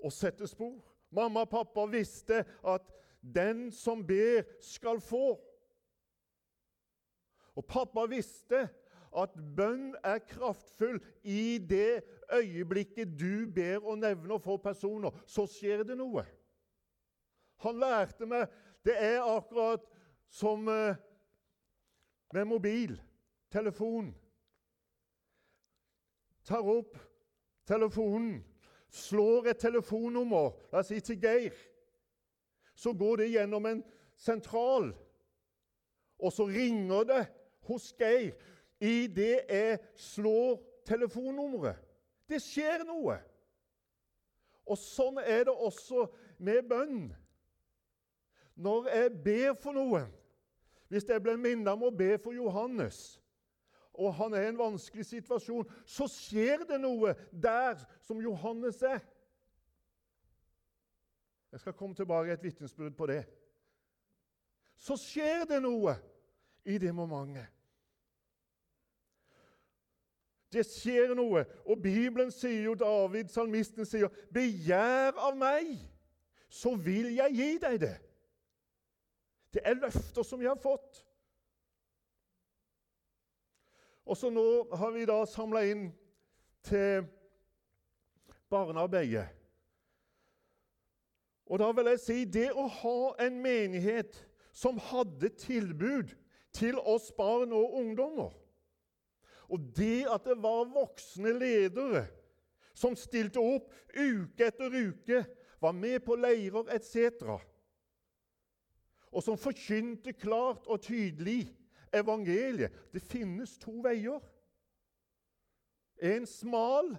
å 0.00 0.10
sette 0.12 0.48
spor. 0.48 0.80
Mamma 1.14 1.44
og 1.44 1.52
pappa 1.52 1.84
visste 1.90 2.42
at 2.64 2.88
den 3.20 3.68
som 3.72 4.02
ber, 4.06 4.44
skal 4.60 5.00
få. 5.00 5.36
Og 7.54 7.66
pappa 7.68 8.06
visste 8.10 8.64
at 9.14 9.36
bønn 9.56 9.92
er 10.02 10.18
kraftfull 10.26 10.98
i 11.22 11.58
det 11.62 12.02
øyeblikket 12.34 13.14
du 13.14 13.46
ber 13.54 13.84
og 13.84 14.00
nevner 14.02 14.40
for 14.42 14.58
personer. 14.58 15.14
Så 15.26 15.46
skjer 15.50 15.84
det 15.86 15.96
noe. 15.98 16.24
Han 17.62 17.78
lærte 17.80 18.26
meg 18.28 18.50
Det 18.84 18.92
er 19.00 19.22
akkurat 19.24 19.80
som 20.28 20.66
eh, 20.68 20.98
med 22.34 22.44
mobil, 22.44 23.02
telefon. 23.50 24.14
Tar 26.44 26.66
opp 26.66 26.96
telefonen, 27.66 28.40
slår 28.90 29.52
et 29.52 29.60
telefonnummer, 29.62 30.50
la 30.72 30.82
oss 30.82 30.90
si 30.90 30.98
til 31.00 31.20
Geir. 31.22 31.54
Så 32.74 32.92
går 32.92 33.22
det 33.22 33.30
gjennom 33.36 33.66
en 33.70 33.84
sentral, 34.18 34.90
og 36.18 36.32
så 36.34 36.48
ringer 36.50 37.06
det 37.06 37.22
hos 37.68 37.92
Geir 37.98 38.34
idet 38.82 39.46
jeg 39.48 39.78
slår 39.94 40.58
telefonnummeret. 40.90 41.78
Det 42.28 42.42
skjer 42.42 42.82
noe. 42.88 43.20
Og 44.66 44.80
sånn 44.80 45.20
er 45.22 45.46
det 45.46 45.54
også 45.54 46.08
med 46.42 46.66
bønn. 46.68 47.00
Når 48.58 48.90
jeg 48.90 49.16
ber 49.24 49.56
for 49.60 49.76
noen, 49.76 50.10
hvis 50.94 51.08
jeg 51.10 51.22
ble 51.22 51.34
minnet 51.34 51.72
om 51.72 51.88
å 51.88 51.90
be 51.90 52.12
for 52.22 52.36
Johannes, 52.36 53.16
og 53.94 54.12
han 54.14 54.34
er 54.34 54.44
i 54.44 54.50
en 54.52 54.58
vanskelig 54.58 55.06
situasjon, 55.06 55.66
så 55.86 56.06
skjer 56.10 56.62
det 56.68 56.78
noe 56.82 57.14
der 57.30 57.82
som 58.06 58.20
Johannes 58.22 58.78
er. 58.86 59.02
Jeg 61.50 61.62
skal 61.62 61.76
komme 61.78 61.94
tilbake 61.98 62.30
i 62.30 62.34
et 62.34 62.46
vitnesbyrd 62.46 62.94
på 62.98 63.06
det. 63.10 63.20
Så 64.78 64.96
skjer 64.98 65.44
det 65.50 65.60
noe 65.62 65.96
i 66.66 66.78
det 66.78 66.94
momentet. 66.94 67.50
Det 70.54 70.62
skjer 70.66 71.14
noe, 71.18 71.42
og 71.66 71.82
Bibelen 71.82 72.30
sier 72.30 72.68
jo, 72.68 72.78
David, 72.78 73.34
salmisten, 73.34 73.82
sier 73.86 74.10
'Begjær 74.30 75.18
av 75.18 75.34
meg, 75.34 75.74
så 76.46 76.76
vil 76.78 77.16
jeg 77.16 77.34
gi 77.34 77.52
deg 77.58 77.80
det'. 77.82 78.13
Det 79.54 79.62
er 79.62 79.78
løfter 79.78 80.26
som 80.26 80.40
vi 80.40 80.48
har 80.50 80.58
fått. 80.58 81.04
Og 84.04 84.18
så 84.18 84.30
nå 84.32 84.46
har 84.74 84.90
vi 84.92 85.06
da 85.08 85.20
samla 85.30 85.62
inn 85.70 85.86
til 86.66 87.06
barnearbeidet. 88.52 89.28
Og 91.46 91.60
da 91.60 91.70
vil 91.76 91.92
jeg 91.92 92.00
si 92.02 92.18
det 92.24 92.48
å 92.56 92.66
ha 92.80 92.98
en 93.22 93.38
menighet 93.44 94.16
som 94.54 94.80
hadde 94.90 95.30
tilbud 95.38 96.12
til 96.56 96.78
oss 96.80 97.10
barn 97.14 97.52
og 97.52 97.78
ungdommer, 97.80 98.32
og 99.52 99.64
det 99.76 100.06
at 100.08 100.24
det 100.24 100.38
var 100.40 100.70
voksne 100.72 101.34
ledere 101.36 102.06
som 102.74 102.94
stilte 102.96 103.42
opp 103.42 103.68
uke 103.92 104.46
etter 104.46 104.72
uke, 104.72 105.24
var 105.60 105.74
med 105.76 106.00
på 106.06 106.16
leirer 106.18 106.70
etc 106.74 107.36
og 109.14 109.22
som 109.22 109.38
forkynte 109.38 110.12
klart 110.18 110.66
og 110.66 110.82
tydelig 110.82 111.46
evangeliet. 111.94 112.72
Det 112.92 113.02
finnes 113.02 113.56
to 113.62 113.78
veier. 113.84 114.18
En 116.02 116.26
smal 116.26 116.96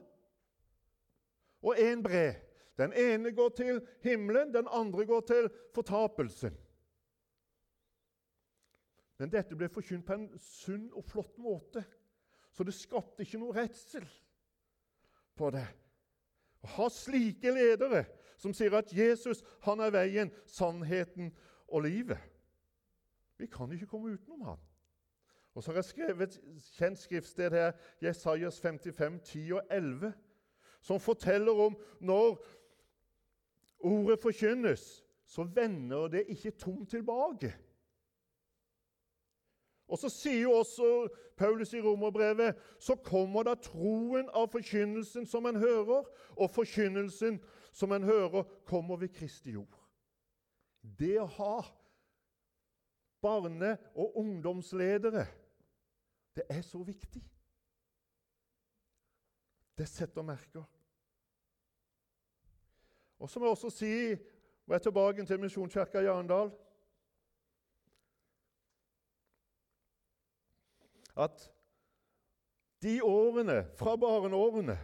og 1.61 1.75
en 1.81 2.03
bred. 2.03 2.39
Den 2.79 2.93
ene 2.95 3.31
går 3.31 3.49
til 3.55 3.81
himmelen, 4.03 4.53
den 4.53 4.67
andre 4.71 5.05
går 5.05 5.21
til 5.27 5.49
fortapelsen. 5.75 6.55
Men 9.19 9.31
dette 9.31 9.55
ble 9.55 9.69
forkynt 9.71 10.03
på 10.07 10.15
en 10.17 10.27
sunn 10.39 10.89
og 10.91 11.05
flott 11.07 11.37
måte, 11.39 11.85
så 12.51 12.63
det 12.67 12.75
skapte 12.75 13.23
ikke 13.23 13.39
noe 13.39 13.55
redsel 13.55 14.03
på 15.39 15.51
det. 15.55 15.67
Å 16.63 16.71
ha 16.79 16.87
slike 16.91 17.53
ledere 17.55 18.03
som 18.39 18.53
sier 18.55 18.75
at 18.75 18.91
Jesus 18.91 19.43
han 19.63 19.83
er 19.83 19.93
veien, 19.95 20.31
sannheten 20.47 21.31
og 21.67 21.81
livet. 21.81 22.17
Vi 23.37 23.45
kan 23.45 23.71
ikke 23.71 23.85
komme 23.85 24.13
utenom 24.13 24.41
han. 24.41 24.57
Og 25.55 25.63
så 25.63 25.71
har 25.71 25.77
jeg 25.77 25.85
skrevet 25.85 26.21
et 26.21 26.63
kjent 26.75 26.99
skriftsted 26.99 27.51
her, 27.51 27.71
Jesajas 28.03 28.59
55, 28.61 29.21
10 29.23 29.51
og 29.51 29.61
11, 29.71 30.13
som 30.81 30.99
forteller 30.99 31.51
om 31.51 31.77
når 31.99 32.45
ordet 33.79 34.19
forkynnes, 34.19 35.05
så 35.25 35.43
vender 35.43 36.07
det 36.07 36.25
ikke 36.27 36.51
tomt 36.51 36.89
tilbake. 36.89 37.55
Og 39.87 39.97
Så 39.97 40.09
sier 40.09 40.41
jo 40.41 40.51
også 40.51 41.07
Paulus 41.37 41.73
i 41.73 41.81
romerbrevet 41.81 42.55
så 42.79 42.95
kommer 42.95 43.43
da 43.43 43.53
troen 43.53 44.29
av 44.33 44.49
forkynnelsen 44.51 45.25
som 45.25 45.45
en 45.45 45.55
hører, 45.55 46.03
og 46.35 46.49
forkynnelsen 46.51 47.39
som 47.71 47.91
en 47.91 48.03
hører 48.03 48.43
kommer 48.65 48.97
ved 48.97 49.13
Kristi 49.13 49.51
jord. 49.51 49.84
Det 50.99 51.15
å 51.21 51.25
ha 51.25 51.55
barne- 53.21 53.77
og 53.95 54.17
ungdomsledere, 54.21 55.25
det 56.35 56.43
er 56.49 56.61
så 56.61 56.83
viktig. 56.83 57.23
Det 59.77 59.87
setter 59.89 60.21
merker. 60.21 60.63
Og 63.19 63.29
så 63.29 63.39
må 63.39 63.45
jeg 63.45 63.51
også 63.51 63.69
si, 63.69 64.13
og 64.65 64.73
jeg 64.73 64.75
er 64.75 64.83
tilbake 64.83 65.25
til 65.25 65.39
Misjonskirka 65.39 65.99
i 66.03 66.11
Arendal 66.11 66.51
At 71.15 71.51
de 72.83 73.03
årene, 73.03 73.63
fra 73.75 73.95
barneårene, 73.95 74.75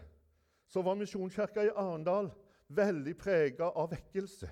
så 0.67 0.81
var 0.81 0.95
Misjonskirka 0.95 1.65
i 1.67 1.73
Arendal 1.75 2.31
veldig 2.71 3.17
prega 3.19 3.67
av 3.75 3.91
vekkelse. 3.91 4.47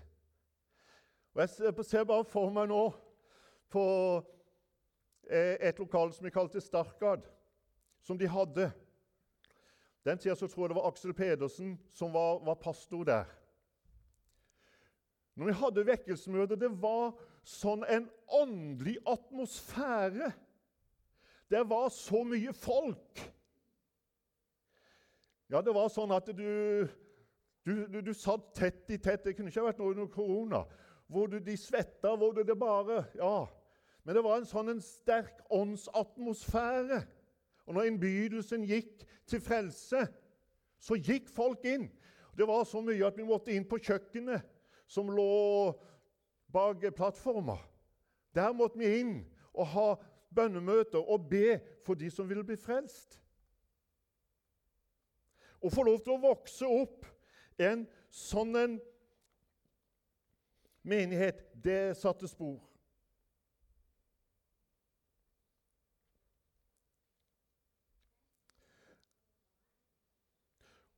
Og 1.34 1.42
Jeg 1.42 1.86
ser 1.86 2.04
bare 2.04 2.26
for 2.26 2.50
meg 2.54 2.70
nå 2.72 2.84
på 3.70 3.84
eh, 5.30 5.58
et 5.70 5.80
lokal 5.80 6.14
som 6.14 6.26
vi 6.26 6.34
kalte 6.34 6.62
Starkad, 6.62 7.28
som 8.02 8.18
de 8.18 8.28
hadde. 8.28 8.72
Den 10.06 10.18
tida 10.18 10.36
så 10.36 10.48
tror 10.48 10.66
jeg 10.66 10.74
det 10.74 10.80
var 10.80 10.90
Aksel 10.90 11.14
Pedersen 11.14 11.76
som 11.94 12.14
var, 12.14 12.40
var 12.46 12.58
pastor 12.62 13.04
der. 13.04 13.30
Når 15.36 15.46
vi 15.46 15.58
hadde 15.62 15.86
vekkelsesmøte, 15.88 16.58
det 16.60 16.72
var 16.82 17.14
sånn 17.48 17.86
en 17.88 18.10
åndelig 18.36 18.98
atmosfære. 19.08 20.32
Det 21.50 21.62
var 21.70 21.88
så 21.94 22.24
mye 22.28 22.54
folk. 22.54 23.22
Ja, 25.50 25.62
det 25.66 25.74
var 25.74 25.88
sånn 25.94 26.12
at 26.14 26.28
du, 26.36 26.50
du, 27.66 27.72
du, 27.88 28.02
du 28.06 28.12
satt 28.14 28.52
tett 28.58 28.92
i 28.92 29.00
tett. 29.00 29.24
Det 29.26 29.34
kunne 29.38 29.50
ikke 29.54 29.70
vært 29.70 29.80
noe 29.82 29.96
under 29.96 30.12
korona. 30.14 30.66
Hvor 31.10 31.28
du, 31.28 31.40
de 31.42 31.58
svetta, 31.58 32.14
hvor 32.16 32.36
det, 32.38 32.48
det 32.48 32.60
bare 32.60 33.04
Ja. 33.18 33.48
Men 34.04 34.16
det 34.16 34.24
var 34.24 34.40
en 34.40 34.48
sånn 34.48 34.72
en 34.72 34.82
sterk 34.82 35.42
åndsatmosfære. 35.54 37.02
Og 37.68 37.76
når 37.76 37.90
innbydelsen 37.90 38.64
gikk 38.66 39.04
til 39.30 39.42
frelse, 39.44 40.06
så 40.80 40.98
gikk 40.98 41.28
folk 41.30 41.66
inn. 41.68 41.90
Det 42.38 42.48
var 42.48 42.64
så 42.66 42.82
mye 42.82 43.06
at 43.06 43.18
vi 43.20 43.28
måtte 43.28 43.54
inn 43.54 43.68
på 43.68 43.78
kjøkkenet, 43.84 44.46
som 44.90 45.12
lå 45.14 45.74
bak 46.50 46.88
plattforma. 46.98 47.60
Der 48.34 48.54
måtte 48.56 48.80
vi 48.80 48.90
inn 49.02 49.14
og 49.54 49.68
ha 49.76 49.88
bønnemøter 50.34 51.02
og 51.04 51.28
be 51.30 51.60
for 51.86 52.00
de 52.00 52.10
som 52.14 52.30
ville 52.30 52.46
bli 52.46 52.58
frelst. 52.58 53.20
Å 55.60 55.70
få 55.70 55.84
lov 55.84 56.00
til 56.06 56.16
å 56.16 56.24
vokse 56.24 56.66
opp 56.66 57.06
en 57.60 57.84
sånn 58.10 58.56
en 58.56 58.78
menighet, 60.84 61.44
det 61.64 61.98
satte 61.98 62.28
spor. 62.28 62.70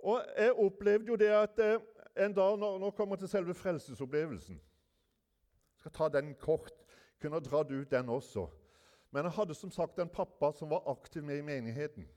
Og 0.02 0.22
jeg 0.38 0.54
opplevde 0.54 1.08
jo 1.08 1.16
det 1.16 1.30
at 1.30 1.60
eh, 1.60 1.82
en 2.26 2.34
dag 2.34 2.58
Nå, 2.58 2.78
nå 2.78 2.90
kommer 2.92 3.16
til 3.16 3.30
selve 3.30 3.54
frelsesopplevelsen. 3.54 4.56
Jeg 4.56 5.80
skal 5.80 5.92
ta 5.92 6.10
den 6.10 6.34
kort. 6.36 6.74
Kunne 7.22 7.40
dratt 7.40 7.72
ut 7.72 7.92
den 7.92 8.10
også. 8.10 8.48
Men 9.12 9.28
jeg 9.28 9.36
hadde 9.36 9.54
som 9.54 9.72
sagt 9.72 10.00
en 10.00 10.10
pappa 10.10 10.52
som 10.58 10.70
var 10.70 10.88
aktiv 10.90 11.24
med 11.24 11.38
i 11.38 11.46
menigheten. 11.46 12.08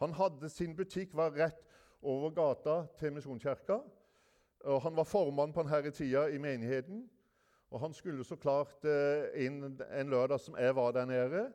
Han 0.00 0.12
hadde 0.12 0.48
sin 0.50 0.76
butikk 0.76 1.14
var 1.14 1.30
rett 1.30 1.60
over 2.02 2.30
gata 2.34 2.86
til 2.98 3.12
Misjonskirka. 3.12 3.78
Og 4.64 4.82
han 4.84 4.96
var 4.96 5.08
formann 5.08 5.52
på 5.54 5.64
denne 5.66 5.90
tida 5.90 6.26
i 6.30 6.38
menigheten. 6.38 7.02
Og 7.72 7.80
han 7.80 7.94
skulle 7.96 8.24
så 8.24 8.36
klart 8.36 8.84
eh, 8.84 9.46
inn 9.46 9.62
en 9.64 10.12
lørdag 10.12 10.40
som 10.40 10.58
jeg 10.60 10.74
var 10.76 10.92
der 10.92 11.08
nede, 11.08 11.46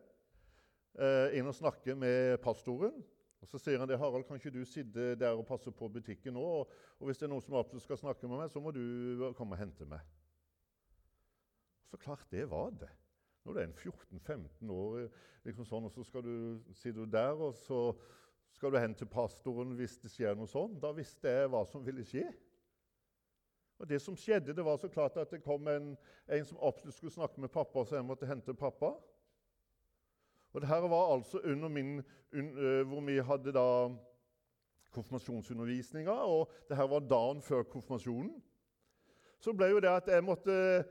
eh, 0.97 1.37
inn 1.37 1.47
og 1.47 1.55
snakke 1.55 1.95
med 1.95 2.39
pastoren. 2.41 3.03
Og 3.37 3.47
Så 3.47 3.59
sier 3.61 3.77
han 3.79 3.87
det, 3.87 3.99
'Harald, 3.99 4.23
kan 4.23 4.35
ikke 4.35 4.51
du 4.51 4.65
sitte 4.65 5.15
der 5.15 5.37
og 5.37 5.45
passe 5.45 5.71
på 5.71 5.87
butikken 5.87 6.33
nå?' 6.33 6.41
Og, 6.41 6.71
og 6.99 7.05
hvis 7.05 7.17
det 7.17 7.27
er 7.27 7.29
noen 7.29 7.41
som 7.41 7.53
absolutt 7.53 7.83
skal 7.83 7.97
snakke 7.97 8.27
med 8.27 8.37
meg, 8.37 8.49
så 8.49 8.59
må 8.59 8.71
du 8.71 9.33
komme 9.37 9.53
og 9.53 9.61
hente 9.61 9.85
meg. 9.85 9.99
Så 11.87 11.97
klart 11.97 12.25
det 12.31 12.49
var 12.49 12.69
det. 12.69 12.89
Når 13.45 13.53
du 13.53 13.59
er 13.59 13.67
14-15 13.67 14.69
år, 14.69 15.07
liksom 15.45 15.65
sånn, 15.65 15.85
og 15.85 15.91
så 15.91 16.03
skal 16.03 16.25
du, 16.25 16.59
sitter 16.73 17.05
der, 17.05 17.31
og 17.31 17.53
så 17.55 17.93
skal 18.51 18.73
du 18.73 18.79
hen 18.81 18.95
til 18.95 19.07
pastoren 19.07 19.75
hvis 19.77 19.97
det 20.01 20.11
skjer 20.11 20.35
noe 20.35 20.49
sånn. 20.49 20.79
Da 20.81 20.91
visste 20.91 21.29
jeg 21.29 21.51
hva 21.53 21.61
som 21.69 21.85
ville 21.85 22.03
skje. 22.03 22.25
Og 23.77 23.89
Det 23.89 24.01
som 24.01 24.15
skjedde, 24.17 24.55
det 24.55 24.65
var 24.65 24.77
så 24.77 24.87
klart 24.87 25.17
at 25.17 25.31
det 25.31 25.43
kom 25.43 25.67
en, 25.67 25.97
en 26.27 26.45
som 26.45 26.57
absolutt 26.61 26.95
skulle 26.95 27.13
snakke 27.13 27.41
med 27.41 27.49
pappa, 27.53 27.85
så 27.85 27.95
jeg 27.95 28.05
måtte 28.05 28.25
hente 28.25 28.53
pappa. 28.53 28.95
Og 30.53 30.61
det 30.61 30.67
her 30.67 30.87
var 30.89 31.13
altså 31.13 31.39
under 31.43 31.69
min, 31.69 32.01
un, 32.33 32.49
uh, 32.57 32.87
hvor 32.87 33.01
vi 33.05 33.17
hadde 33.19 33.53
da 33.53 33.67
konfirmasjonsundervisninga, 34.91 36.11
og 36.11 36.51
det 36.69 36.77
her 36.77 36.87
var 36.87 36.99
dagen 36.99 37.41
før 37.41 37.63
konfirmasjonen. 37.63 38.43
Så 39.39 39.53
ble 39.53 39.69
jo 39.69 39.79
det 39.79 39.89
at 39.93 40.07
jeg 40.09 40.23
måtte 40.25 40.83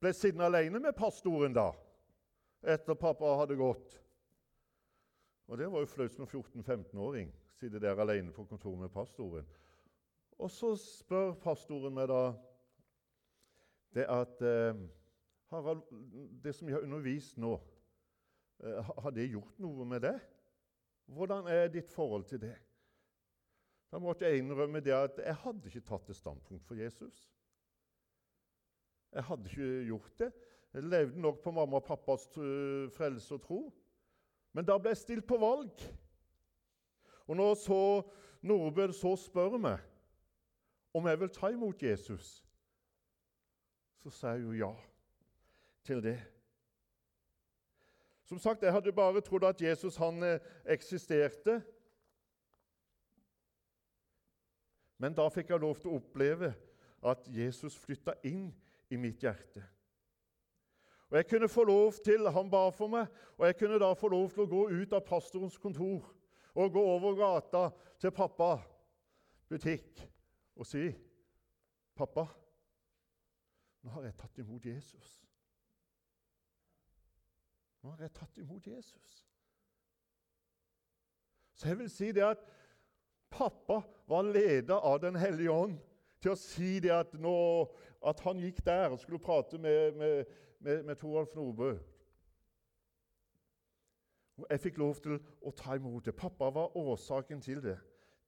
ble 0.00 0.12
sittende 0.12 0.50
alene 0.50 0.80
med 0.82 0.96
pastoren 0.96 1.54
da 1.56 1.70
etter 2.66 2.98
pappa 2.98 3.36
hadde 3.40 3.56
gått. 3.56 4.02
Og 5.46 5.58
Det 5.58 5.70
var 5.72 5.80
jo 5.80 5.86
flaut 5.86 6.12
som 6.12 6.26
14-15-åring. 6.26 7.30
Sitte 7.56 7.80
der 7.80 8.00
alene 8.00 8.32
på 8.32 8.44
kontoret 8.44 8.80
med 8.80 8.90
pastoren. 8.90 9.46
Og 10.38 10.50
så 10.52 10.74
spør 10.76 11.32
pastoren 11.40 11.94
meg 11.96 12.10
da 12.10 12.20
det 13.96 14.04
at 14.12 14.42
eh, 14.44 14.76
Harald, 15.48 15.84
det 16.44 16.52
som 16.54 16.68
jeg 16.68 16.76
har 16.76 16.84
undervist 16.84 17.38
nå, 17.40 17.54
eh, 18.60 18.90
har 19.02 19.14
det 19.16 19.30
gjort 19.32 19.62
noe 19.62 19.86
med 19.88 20.04
det? 20.04 20.16
Hvordan 21.06 21.48
er 21.48 21.70
ditt 21.72 21.92
forhold 21.92 22.26
til 22.28 22.42
det? 22.42 22.56
Da 23.92 24.00
måtte 24.02 24.26
jeg 24.26 24.42
innrømme 24.42 24.82
det 24.84 24.92
at 24.92 25.22
jeg 25.22 25.38
hadde 25.44 25.70
ikke 25.70 25.86
tatt 25.88 26.10
et 26.10 26.18
standpunkt 26.18 26.66
for 26.66 26.76
Jesus. 26.76 27.30
Jeg 29.14 29.24
hadde 29.24 29.48
ikke 29.48 29.86
gjort 29.88 30.18
det. 30.18 30.32
Jeg 30.74 30.82
levde 30.82 31.20
nok 31.22 31.40
på 31.40 31.54
mamma 31.54 31.78
og 31.78 31.86
pappas 31.86 32.26
frelse 32.92 33.38
og 33.38 33.42
tro. 33.46 33.60
Men 34.52 34.66
da 34.66 34.76
ble 34.76 34.92
jeg 34.92 35.00
stilt 35.00 35.26
på 35.28 35.38
valg. 35.40 35.86
Og 37.26 37.36
når 37.38 37.54
så 37.62 37.80
Nordbø 38.42 38.90
så 38.92 39.14
spør 39.16 39.56
meg 39.62 39.80
om 40.96 41.06
jeg 41.06 41.20
vil 41.20 41.32
ta 41.32 41.50
imot 41.52 41.82
Jesus, 41.82 42.46
så 44.00 44.10
sa 44.10 44.32
jeg 44.36 44.46
jo 44.46 44.52
ja 44.56 44.72
til 45.84 46.00
det. 46.02 46.16
Som 48.24 48.38
sagt, 48.38 48.62
jeg 48.62 48.72
hadde 48.72 48.92
bare 48.92 49.20
trodd 49.20 49.44
at 49.44 49.60
Jesus 49.62 49.96
han 49.96 50.22
eh, 50.22 50.40
eksisterte. 50.64 51.60
Men 54.98 55.14
da 55.14 55.28
fikk 55.28 55.52
jeg 55.52 55.62
lov 55.62 55.76
til 55.78 55.92
å 55.92 56.00
oppleve 56.00 56.50
at 57.06 57.28
Jesus 57.28 57.76
flytta 57.76 58.16
inn 58.26 58.48
i 58.90 58.98
mitt 58.98 59.22
hjerte. 59.22 59.62
Og 61.12 61.20
jeg 61.20 61.28
kunne 61.28 61.48
få 61.52 61.62
lov 61.68 62.00
til, 62.02 62.26
Han 62.30 62.50
ba 62.50 62.70
for 62.74 62.90
meg, 62.90 63.06
og 63.36 63.46
jeg 63.46 63.56
kunne 63.60 63.78
da 63.78 63.92
få 63.94 64.08
lov 64.08 64.32
til 64.32 64.42
å 64.42 64.50
gå 64.50 64.64
ut 64.80 64.96
av 64.96 65.04
pastorens 65.06 65.58
kontor 65.58 66.08
og 66.56 66.72
gå 66.72 66.82
over 66.82 67.14
gata 67.14 67.68
til 68.00 68.10
pappa 68.10 68.56
butikk 69.48 70.15
og 70.56 70.66
si, 70.66 70.92
'Pappa, 71.96 72.26
nå 73.82 73.90
har 73.90 74.02
jeg 74.02 74.16
tatt 74.16 74.38
imot 74.38 74.66
Jesus.' 74.66 75.22
Nå 77.82 77.90
har 77.90 78.02
jeg 78.02 78.12
tatt 78.12 78.38
imot 78.38 78.66
Jesus. 78.66 79.26
Så 81.54 81.68
jeg 81.68 81.78
vil 81.78 81.90
si 81.90 82.12
det 82.12 82.24
at 82.24 82.38
pappa 83.30 83.80
var 84.06 84.22
leder 84.22 84.74
av 84.74 84.98
Den 85.00 85.16
hellige 85.16 85.50
ånd 85.50 85.78
til 86.20 86.32
å 86.32 86.40
si 86.40 86.80
det 86.80 86.90
at, 86.90 87.14
nå, 87.14 87.36
at 88.02 88.20
han 88.20 88.40
gikk 88.42 88.64
der 88.66 88.90
og 88.90 88.98
skulle 88.98 89.22
prate 89.22 89.58
med, 89.58 89.92
med 89.94 90.26
med, 90.58 90.82
med 90.82 90.96
Toralf 90.96 91.34
Nordbø. 91.34 91.76
Jeg 94.50 94.60
fikk 94.60 94.78
lov 94.78 94.98
til 95.00 95.16
å 95.40 95.52
ta 95.56 95.76
imot 95.78 96.04
det. 96.04 96.16
Pappa 96.16 96.50
var 96.52 96.76
årsaken 96.76 97.40
til 97.40 97.62
det. 97.64 97.78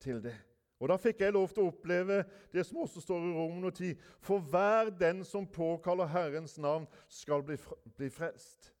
Til 0.01 0.23
det. 0.23 0.35
Og 0.79 0.89
Da 0.89 0.95
fikk 0.95 1.21
jeg 1.21 1.33
lov 1.35 1.49
til 1.51 1.63
å 1.63 1.67
oppleve 1.73 2.23
det 2.53 2.65
som 2.65 2.77
også 2.79 3.01
står 3.03 3.19
i 3.27 3.35
Romen 3.35 3.71
10. 3.71 3.95
For 4.23 4.39
hver 4.39 4.89
den 4.95 5.25
som 5.27 5.47
påkaller 5.47 6.05
Herrens 6.07 6.57
navn, 6.57 6.87
skal 7.07 7.43
bli, 7.43 7.57
bli 7.97 8.09
frelst. 8.09 8.73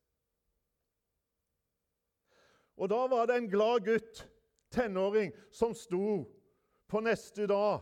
Og 2.79 2.89
Da 2.89 3.07
var 3.11 3.25
det 3.27 3.35
en 3.35 3.51
glad 3.51 3.83
gutt, 3.85 4.29
tenåring, 4.71 5.33
som 5.51 5.73
sto 5.75 6.23
på 6.87 6.99
neste 7.03 7.47
dag 7.47 7.79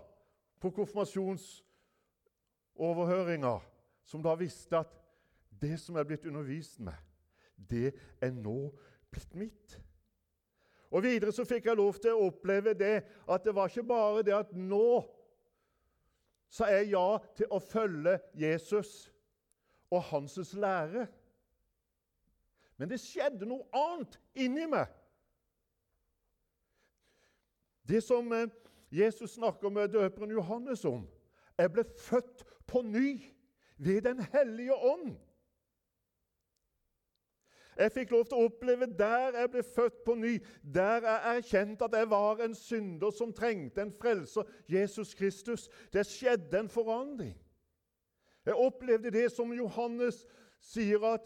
på 0.59 0.71
konfirmasjonsoverhøringa, 0.71 3.59
som 4.05 4.23
da 4.23 4.35
visste 4.39 4.77
at 4.79 4.87
det 5.61 5.79
som 5.79 5.95
er 5.95 6.03
blitt 6.07 6.25
undervist 6.25 6.79
med, 6.79 6.93
det 7.57 7.93
er 8.21 8.31
nå 8.31 8.71
blitt 9.11 9.35
mitt. 9.35 9.81
Og 10.91 11.03
Videre 11.03 11.33
så 11.35 11.43
fikk 11.47 11.67
jeg 11.67 11.79
lov 11.79 11.97
til 11.99 12.15
å 12.15 12.29
oppleve 12.29 12.73
det 12.77 13.01
at 13.27 13.43
det 13.43 13.53
var 13.55 13.67
ikke 13.71 13.87
bare 13.87 14.23
det 14.23 14.35
at 14.37 14.53
nå 14.55 15.01
sa 16.49 16.69
jeg 16.71 16.93
ja 16.93 17.17
til 17.35 17.51
å 17.51 17.59
følge 17.59 18.15
Jesus 18.39 19.09
og 19.91 20.03
hans 20.11 20.37
lære. 20.55 21.07
Men 22.77 22.91
det 22.91 23.01
skjedde 23.01 23.47
noe 23.49 23.67
annet 23.75 24.15
inni 24.37 24.67
meg. 24.69 24.87
Det 27.87 28.01
som 28.03 28.31
eh, 28.35 28.49
Jesus 28.91 29.35
snakker 29.35 29.71
med 29.73 29.91
døperen 29.95 30.31
Johannes 30.31 30.83
om. 30.87 31.05
Jeg 31.57 31.71
ble 31.73 31.83
født 31.99 32.43
på 32.67 32.83
ny 32.85 33.17
ved 33.77 34.01
Den 34.05 34.21
hellige 34.33 34.75
ånd. 34.75 35.15
Jeg 37.77 37.91
fikk 37.93 38.11
lov 38.11 38.23
til 38.25 38.39
å 38.39 38.45
oppleve 38.47 38.87
der 38.97 39.35
jeg 39.37 39.49
ble 39.53 39.61
født 39.63 39.99
på 40.05 40.15
ny, 40.17 40.37
der 40.61 41.05
jeg 41.05 41.35
erkjente 41.37 41.85
at 41.85 41.97
jeg 41.99 42.09
var 42.09 42.41
en 42.41 42.55
synder 42.57 43.11
som 43.13 43.33
trengte 43.33 43.83
en 43.83 43.93
frelser, 43.93 44.47
Jesus 44.69 45.13
Kristus. 45.13 45.67
Det 45.93 46.05
skjedde 46.09 46.59
en 46.59 46.71
forandring. 46.73 47.35
Jeg 48.45 48.55
opplevde 48.55 49.11
det 49.11 49.27
som 49.31 49.53
Johannes 49.53 50.23
sier, 50.63 51.03
at 51.05 51.21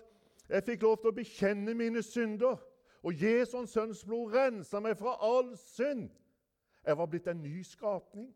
jeg 0.50 0.64
fikk 0.68 0.84
lov 0.84 0.98
til 1.00 1.14
å 1.14 1.16
bekjenne 1.16 1.76
mine 1.78 2.04
synder. 2.04 2.60
Og 3.02 3.16
Jesu 3.18 3.62
sønns 3.66 4.04
blod 4.06 4.36
rensa 4.36 4.82
meg 4.84 4.98
fra 5.00 5.16
all 5.24 5.54
synd. 5.58 6.10
Jeg 6.86 6.98
var 6.98 7.08
blitt 7.08 7.30
en 7.32 7.42
ny 7.42 7.64
skapning. 7.64 8.30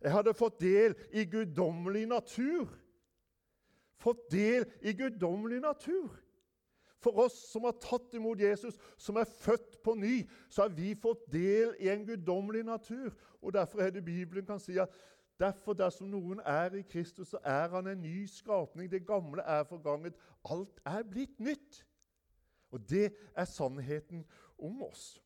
Jeg 0.00 0.12
hadde 0.12 0.34
fått 0.38 0.60
del 0.60 0.94
i 1.12 1.24
guddommelig 1.26 2.06
natur. 2.06 2.70
Fått 3.96 4.30
del 4.32 4.66
i 4.82 4.92
guddommelig 4.92 5.60
natur. 5.60 6.14
For 6.98 7.18
oss 7.26 7.36
som 7.52 7.66
har 7.68 7.76
tatt 7.80 8.14
imot 8.16 8.40
Jesus, 8.40 8.78
som 8.98 9.16
er 9.20 9.28
født 9.28 9.82
på 9.84 9.94
ny, 9.94 10.24
så 10.50 10.64
har 10.66 10.72
vi 10.74 10.94
fått 10.98 11.26
del 11.32 11.74
i 11.78 11.90
en 11.92 12.06
guddommelig 12.06 12.64
natur. 12.66 13.12
Og 13.42 13.52
Derfor 13.52 13.84
er 13.84 13.90
det 13.90 14.04
Bibelen 14.04 14.46
kan 14.46 14.60
si 14.60 14.78
at 14.78 14.90
derfor 15.40 15.76
dersom 15.76 16.08
noen 16.10 16.40
er 16.40 16.74
i 16.74 16.82
Kristus, 16.82 17.28
så 17.28 17.38
er 17.44 17.68
han 17.68 17.86
en 17.86 18.02
ny 18.02 18.24
skapning. 18.26 18.90
Det 18.90 19.06
gamle 19.06 19.42
er 19.42 19.64
forganget. 19.68 20.16
Alt 20.50 20.80
er 20.84 21.02
blitt 21.02 21.40
nytt. 21.40 21.84
Og 22.72 22.90
det 22.90 23.12
er 23.36 23.44
sannheten 23.44 24.24
om 24.58 24.82
oss. 24.82 25.20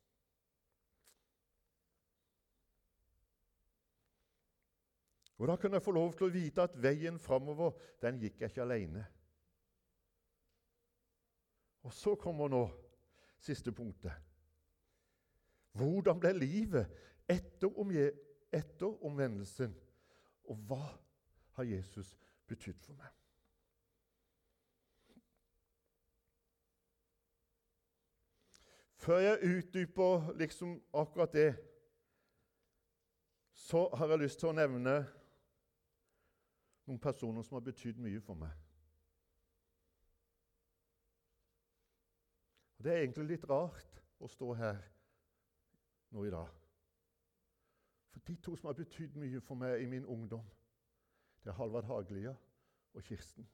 Og 5.41 5.49
Da 5.49 5.57
kunne 5.57 5.75
jeg 5.75 5.83
få 5.83 5.91
lov 5.91 6.13
til 6.13 6.27
å 6.27 6.33
vite 6.35 6.63
at 6.63 6.75
veien 6.77 7.17
framover, 7.19 7.73
den 8.03 8.19
gikk 8.21 8.43
jeg 8.43 8.51
ikke 8.53 8.63
alene. 8.63 9.07
Og 11.81 11.95
så 11.97 12.13
kommer 12.21 12.51
nå 12.53 12.67
siste 13.41 13.73
punktet. 13.73 14.13
Hvordan 15.73 16.21
ble 16.21 16.35
livet 16.37 16.91
etter, 17.25 17.71
om 17.73 17.89
etter 18.53 19.05
omvendelsen? 19.07 19.73
Og 20.45 20.59
hva 20.69 20.83
har 21.57 21.65
Jesus 21.65 22.11
betydd 22.51 22.83
for 22.85 22.99
meg? 22.99 23.15
Før 29.01 29.23
jeg 29.25 29.57
utdyper 29.57 30.35
liksom 30.37 30.77
akkurat 30.93 31.33
det, 31.33 31.55
så 33.57 33.87
har 33.95 34.13
jeg 34.13 34.23
lyst 34.27 34.43
til 34.43 34.51
å 34.51 34.59
nevne 34.59 34.99
noen 36.87 37.01
personer 37.01 37.43
som 37.43 37.55
har 37.59 37.65
betydd 37.65 37.99
mye 38.03 38.21
for 38.25 38.39
meg. 38.41 38.55
Og 42.79 42.85
Det 42.85 42.93
er 42.93 43.03
egentlig 43.03 43.27
litt 43.29 43.45
rart 43.51 44.03
å 44.21 44.29
stå 44.29 44.55
her 44.57 44.79
nå 46.11 46.25
i 46.25 46.33
dag. 46.33 46.49
For 48.11 48.21
de 48.27 48.37
to 48.43 48.57
som 48.57 48.71
har 48.71 48.79
betydd 48.79 49.17
mye 49.21 49.41
for 49.45 49.61
meg 49.61 49.83
i 49.83 49.87
min 49.87 50.07
ungdom, 50.07 50.47
det 51.45 51.53
er 51.53 51.59
Halvard 51.59 51.85
Haglia 51.85 52.35
og 52.95 53.05
Kirsten. 53.05 53.49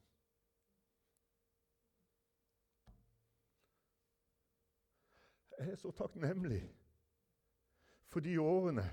Jeg 5.57 5.71
er 5.71 5.75
så 5.75 5.91
takknemlig 5.91 6.61
for 8.07 8.19
de 8.19 8.39
årene 8.39 8.85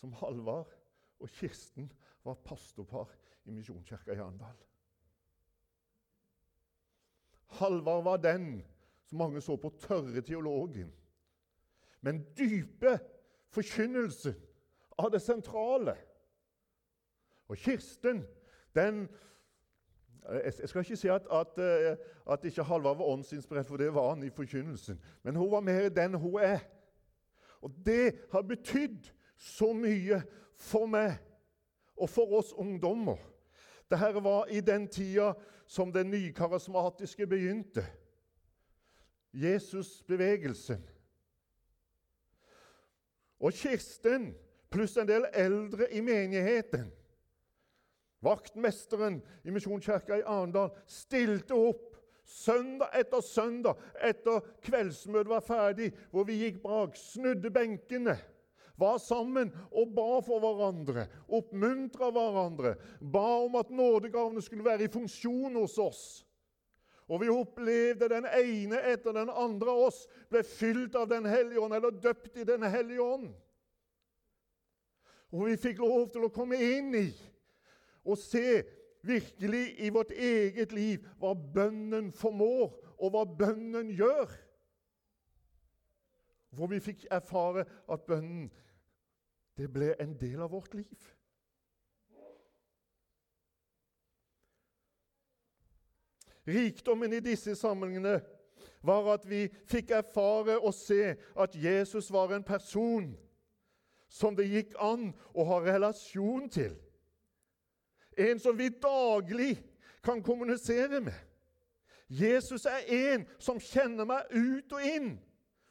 som 0.00 0.12
Halvard 0.12 0.72
og 1.20 1.28
Kirsten 1.28 1.92
var 2.24 2.34
pastorpar 2.34 3.10
i 3.44 3.50
Misjonskirka 3.50 4.12
i 4.12 4.18
Arendal. 4.18 4.56
Halvard 7.46 8.04
var 8.04 8.16
den 8.16 8.64
som 9.04 9.18
mange 9.18 9.40
så 9.40 9.56
på 9.56 9.70
tørre 9.80 10.20
teologen. 10.20 10.92
Men 12.00 12.24
dype 12.38 12.98
forkynnelsen 13.48 14.34
av 14.98 15.10
det 15.12 15.22
sentrale. 15.22 15.96
Og 17.48 17.56
Kirsten, 17.56 18.24
den 18.74 19.08
Jeg 20.24 20.68
skal 20.68 20.80
ikke 20.80 20.96
si 20.96 21.08
at, 21.12 21.26
at, 21.28 21.58
eh, 21.60 21.96
at 22.32 22.44
ikke 22.44 22.62
Halvard 22.64 22.96
var 22.96 23.04
åndsinspirert, 23.04 23.66
for 23.66 23.76
det 23.76 23.94
var 23.94 24.14
han 24.14 24.22
i 24.22 24.30
forkynnelsen. 24.30 25.00
Men 25.22 25.36
hun 25.36 25.50
var 25.50 25.60
mer 25.60 25.88
den 25.88 26.14
hun 26.14 26.40
er. 26.40 26.58
Og 27.60 27.70
det 27.86 28.18
har 28.32 28.42
betydd 28.42 29.12
så 29.36 29.72
mye 29.72 30.22
for 30.56 30.86
meg 30.86 31.18
og 31.96 32.10
for 32.10 32.38
oss 32.38 32.52
ungdommer. 32.52 33.18
Dette 33.90 34.24
var 34.24 34.48
i 34.50 34.60
den 34.60 34.88
tida 34.88 35.32
som 35.66 35.92
den 35.92 36.10
nykarismatiske 36.10 37.26
begynte. 37.26 37.84
Jesusbevegelsen. 39.32 40.82
Og 43.40 43.52
Kirsten 43.52 44.34
pluss 44.70 44.96
en 44.96 45.08
del 45.08 45.26
eldre 45.34 45.90
i 45.92 46.00
menigheten, 46.00 46.86
vaktmesteren 48.24 49.20
i 49.44 49.52
Misjonskirka 49.52 50.16
i 50.18 50.24
Arendal, 50.26 50.70
stilte 50.86 51.54
opp 51.54 51.90
søndag 52.24 52.94
etter 52.96 53.20
søndag 53.20 53.80
etter 54.00 54.40
kveldsmøtet 54.64 55.30
var 55.30 55.44
ferdig, 55.44 55.90
hvor 56.10 56.24
vi 56.24 56.40
gikk 56.40 56.62
bak, 56.62 56.96
snudde 56.96 57.52
benkene 57.52 58.16
var 58.80 58.98
sammen 58.98 59.52
og 59.70 59.94
ba 59.94 60.18
for 60.24 60.42
hverandre, 60.42 61.06
oppmuntra 61.28 62.10
hverandre, 62.14 62.74
ba 63.00 63.26
om 63.44 63.58
at 63.60 63.70
nådegavene 63.70 64.42
skulle 64.42 64.66
være 64.66 64.88
i 64.88 64.92
funksjon 64.92 65.56
hos 65.60 65.78
oss. 65.78 66.04
Og 67.08 67.20
vi 67.20 67.28
opplevde 67.28 68.08
den 68.08 68.26
ene 68.26 68.80
etter 68.88 69.12
den 69.12 69.28
andre 69.30 69.72
av 69.74 69.88
oss 69.90 70.04
ble 70.32 70.40
fylt 70.46 70.94
av 70.96 71.10
Den 71.10 71.26
hellige 71.28 71.60
ånd, 71.60 71.74
eller 71.76 71.92
døpt 71.92 72.38
i 72.40 72.46
Den 72.48 72.64
hellige 72.64 73.04
ånd. 73.04 73.28
Og 75.34 75.50
vi 75.50 75.58
fikk 75.60 75.82
lov 75.82 76.08
til 76.14 76.24
å 76.24 76.32
komme 76.32 76.56
inn 76.56 76.94
i 76.96 77.08
og 78.04 78.18
se 78.20 78.62
virkelig 79.04 79.80
i 79.80 79.90
vårt 79.92 80.12
eget 80.12 80.72
liv 80.76 81.04
hva 81.20 81.32
bønnen 81.34 82.10
formår, 82.12 82.72
og 83.00 83.12
hva 83.12 83.24
bønnen 83.26 83.90
gjør. 83.96 84.28
Hvor 86.54 86.70
vi 86.70 86.80
fikk 86.80 87.06
erfare 87.10 87.64
at 87.90 88.06
bønnen 88.06 88.50
det 89.58 89.68
ble 89.70 89.92
en 90.02 90.14
del 90.18 90.42
av 90.42 90.50
vårt 90.50 90.74
liv. 90.74 91.10
Rikdommen 96.46 97.12
i 97.12 97.22
disse 97.24 97.54
sammenhengene 97.56 98.18
var 98.84 99.06
at 99.14 99.28
vi 99.28 99.46
fikk 99.70 99.94
erfare 99.96 100.58
og 100.58 100.74
se 100.76 101.14
at 101.40 101.54
Jesus 101.56 102.10
var 102.12 102.34
en 102.34 102.44
person 102.44 103.14
som 104.08 104.36
det 104.36 104.50
gikk 104.50 104.74
an 104.78 105.08
å 105.32 105.46
ha 105.48 105.60
relasjon 105.64 106.50
til. 106.52 106.74
En 108.18 108.38
som 108.38 108.58
vi 108.58 108.68
daglig 108.68 109.56
kan 110.04 110.22
kommunisere 110.22 111.00
med. 111.00 111.16
Jesus 112.08 112.66
er 112.68 112.84
en 112.86 113.24
som 113.38 113.58
kjenner 113.60 114.06
meg 114.06 114.28
ut 114.30 114.76
og 114.76 114.84
inn. 114.84 115.14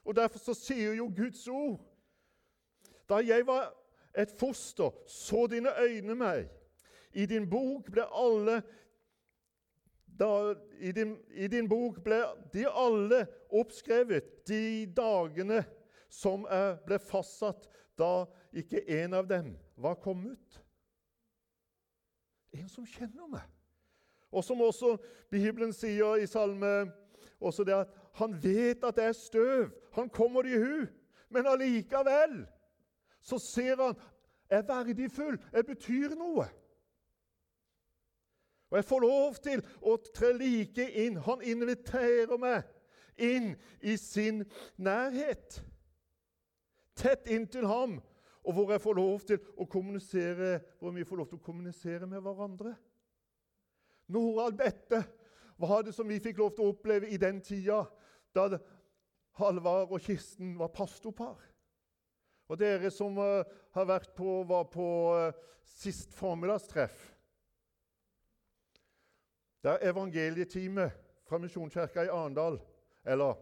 Og 0.03 0.15
Derfor 0.15 0.39
så 0.39 0.53
sier 0.53 0.93
jo 0.93 1.11
Guds 1.15 1.47
ord 1.47 1.81
da 3.09 3.19
jeg 3.19 3.43
var 3.47 3.73
et 4.17 4.31
foster, 4.31 4.93
så 5.07 5.47
dine 5.51 5.69
øyne 5.81 6.15
meg. 6.15 6.47
I 7.13 7.25
din 7.25 7.49
bok 7.49 7.89
ble 7.91 8.05
alle 8.15 8.61
da, 10.19 10.53
i, 10.79 10.91
din, 10.91 11.17
I 11.29 11.47
din 11.47 11.69
bok 11.69 11.99
ble 12.03 12.21
de 12.53 12.65
alle 12.69 13.25
oppskrevet, 13.49 14.47
de 14.47 14.85
dagene 14.95 15.63
som 16.09 16.45
ble 16.85 16.99
fastsatt 17.01 17.67
da 17.99 18.25
ikke 18.53 18.85
en 19.01 19.17
av 19.17 19.27
dem 19.29 19.53
var 19.75 19.97
kommet. 20.01 20.61
En 22.53 22.69
som 22.69 22.85
kjenner 22.85 23.27
meg. 23.29 23.45
Og 24.33 24.45
som 24.45 24.61
også 24.61 24.95
Bibelen 25.33 25.73
sier 25.73 26.21
i 26.21 26.29
salme 26.29 26.69
også 27.41 27.65
det 27.67 27.75
at 27.83 28.02
han 28.13 28.35
vet 28.43 28.83
at 28.83 28.95
det 28.95 29.03
er 29.03 29.15
støv. 29.17 29.69
Han 29.93 30.09
kommer 30.09 30.41
det 30.41 30.55
i 30.55 30.61
hu. 30.61 30.85
Men 31.29 31.47
allikevel 31.47 32.43
så 33.21 33.39
ser 33.39 33.79
han 33.81 33.95
jeg 34.49 34.59
er 34.59 34.67
verdifull, 34.67 35.37
jeg 35.53 35.65
betyr 35.65 36.13
noe. 36.19 36.45
Og 38.69 38.77
jeg 38.77 38.85
får 38.85 38.99
lov 39.01 39.35
til 39.41 39.63
å 39.81 39.95
tre 40.13 40.29
like 40.37 40.85
inn. 41.05 41.17
Han 41.25 41.41
inviterer 41.41 42.37
meg 42.41 42.67
inn 43.17 43.53
i 43.81 43.95
sin 43.97 44.43
nærhet. 44.77 45.61
Tett 46.97 47.29
inntil 47.29 47.67
ham. 47.67 48.01
og 48.43 48.53
hvor 48.53 48.71
jeg 48.71 48.81
får 48.81 48.93
lov 48.93 49.19
til 49.19 49.39
å 49.57 49.65
kommunisere, 49.65 50.59
hvor 50.79 50.91
vi 50.91 51.05
får 51.07 51.15
lov 51.15 51.27
til 51.31 51.37
å 51.39 51.45
kommunisere 51.45 52.07
med 52.07 52.19
hverandre. 52.19 52.73
Noe 54.11 54.43
av 54.43 54.57
dette 54.57 54.99
var 55.57 55.85
det 55.87 55.93
som 55.95 56.09
vi 56.09 56.19
fikk 56.19 56.41
lov 56.41 56.51
til 56.51 56.65
å 56.65 56.73
oppleve 56.73 57.07
i 57.07 57.17
den 57.17 57.39
tida 57.41 57.85
da 58.35 58.59
Halvard 59.39 59.91
og 59.91 60.01
Kirsten 60.01 60.57
var 60.59 60.71
pastorpar. 60.73 61.39
Og 62.51 62.59
dere 62.59 62.91
som 62.91 63.17
uh, 63.17 63.41
har 63.73 63.87
vært 63.89 64.11
på, 64.17 64.43
var 64.45 64.67
på 64.69 64.85
uh, 65.15 65.31
sist 65.63 66.11
formiddagstreff 66.13 67.09
Der 69.63 69.79
evangelieteamet 69.87 70.91
fra 71.23 71.39
Misjonskirka 71.39 72.03
i 72.03 72.11
Arendal 72.11 72.59
Eller 73.05 73.39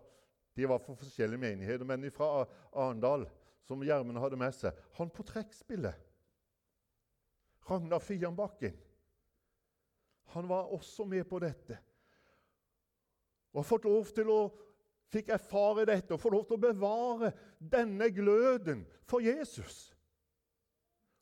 de 0.56 0.68
var 0.70 0.80
fra 0.84 0.94
forskjellige 0.94 1.42
menigheter, 1.42 1.86
men 1.86 2.12
fra 2.12 2.46
Arendal, 2.74 3.26
som 3.64 3.84
Gjermund 3.84 4.20
hadde 4.20 4.38
med 4.38 4.52
seg. 4.54 4.76
Han 5.00 5.10
på 5.10 5.24
trekkspillet. 5.24 5.96
Ragnar 7.70 8.04
Fianbakken. 8.04 8.76
Han 10.36 10.50
var 10.50 10.74
også 10.76 11.06
med 11.08 11.24
på 11.30 11.40
dette. 11.40 11.78
Og 13.54 13.62
har 13.64 13.70
fått 13.70 13.88
lov 13.88 14.12
til 14.16 14.32
å 14.32 14.42
fikk 15.12 15.30
erfare 15.36 15.86
dette 15.86 16.16
og 16.16 16.22
få 16.22 16.32
lov 16.32 16.46
til 16.48 16.58
å 16.58 16.66
bevare 16.66 17.32
denne 17.60 18.08
gløden 18.16 18.86
for 19.08 19.24
Jesus. 19.24 19.90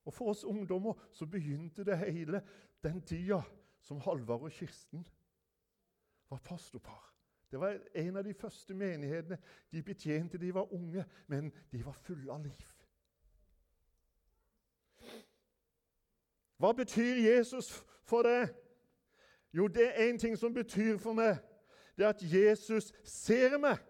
Og 0.06 0.13
For 0.13 0.32
oss 0.32 0.43
ungdommer 0.43 0.93
så 1.12 1.25
begynte 1.25 1.84
det 1.86 1.97
hele 1.97 2.41
den 2.84 3.02
tida 3.02 3.41
som 3.82 3.99
Halvard 4.02 4.41
og 4.41 4.52
Kirsten 4.52 5.08
var 6.30 6.41
pastorpar. 6.45 7.06
Det 7.52 7.60
var 7.60 7.80
en 7.95 8.17
av 8.17 8.23
de 8.23 8.34
første 8.34 8.73
menighetene 8.73 9.38
de 9.71 9.84
betjente. 9.84 10.38
De 10.38 10.54
var 10.54 10.73
unge, 10.73 11.06
men 11.28 11.54
de 11.71 11.86
var 11.86 11.91
fulle 11.91 12.34
av 12.34 12.43
liv. 12.43 12.65
Hva 16.58 16.71
betyr 16.71 17.15
Jesus 17.15 17.71
for 18.04 18.21
deg? 18.21 18.49
Jo, 19.54 19.67
det 19.67 19.88
er 19.88 20.10
en 20.10 20.19
ting 20.19 20.38
som 20.38 20.54
betyr 20.54 20.97
for 20.97 21.17
meg 21.17 21.39
det 22.00 22.06
er 22.06 22.14
at 22.16 22.22
Jesus 22.24 22.94
ser 23.04 23.58
meg 23.60 23.82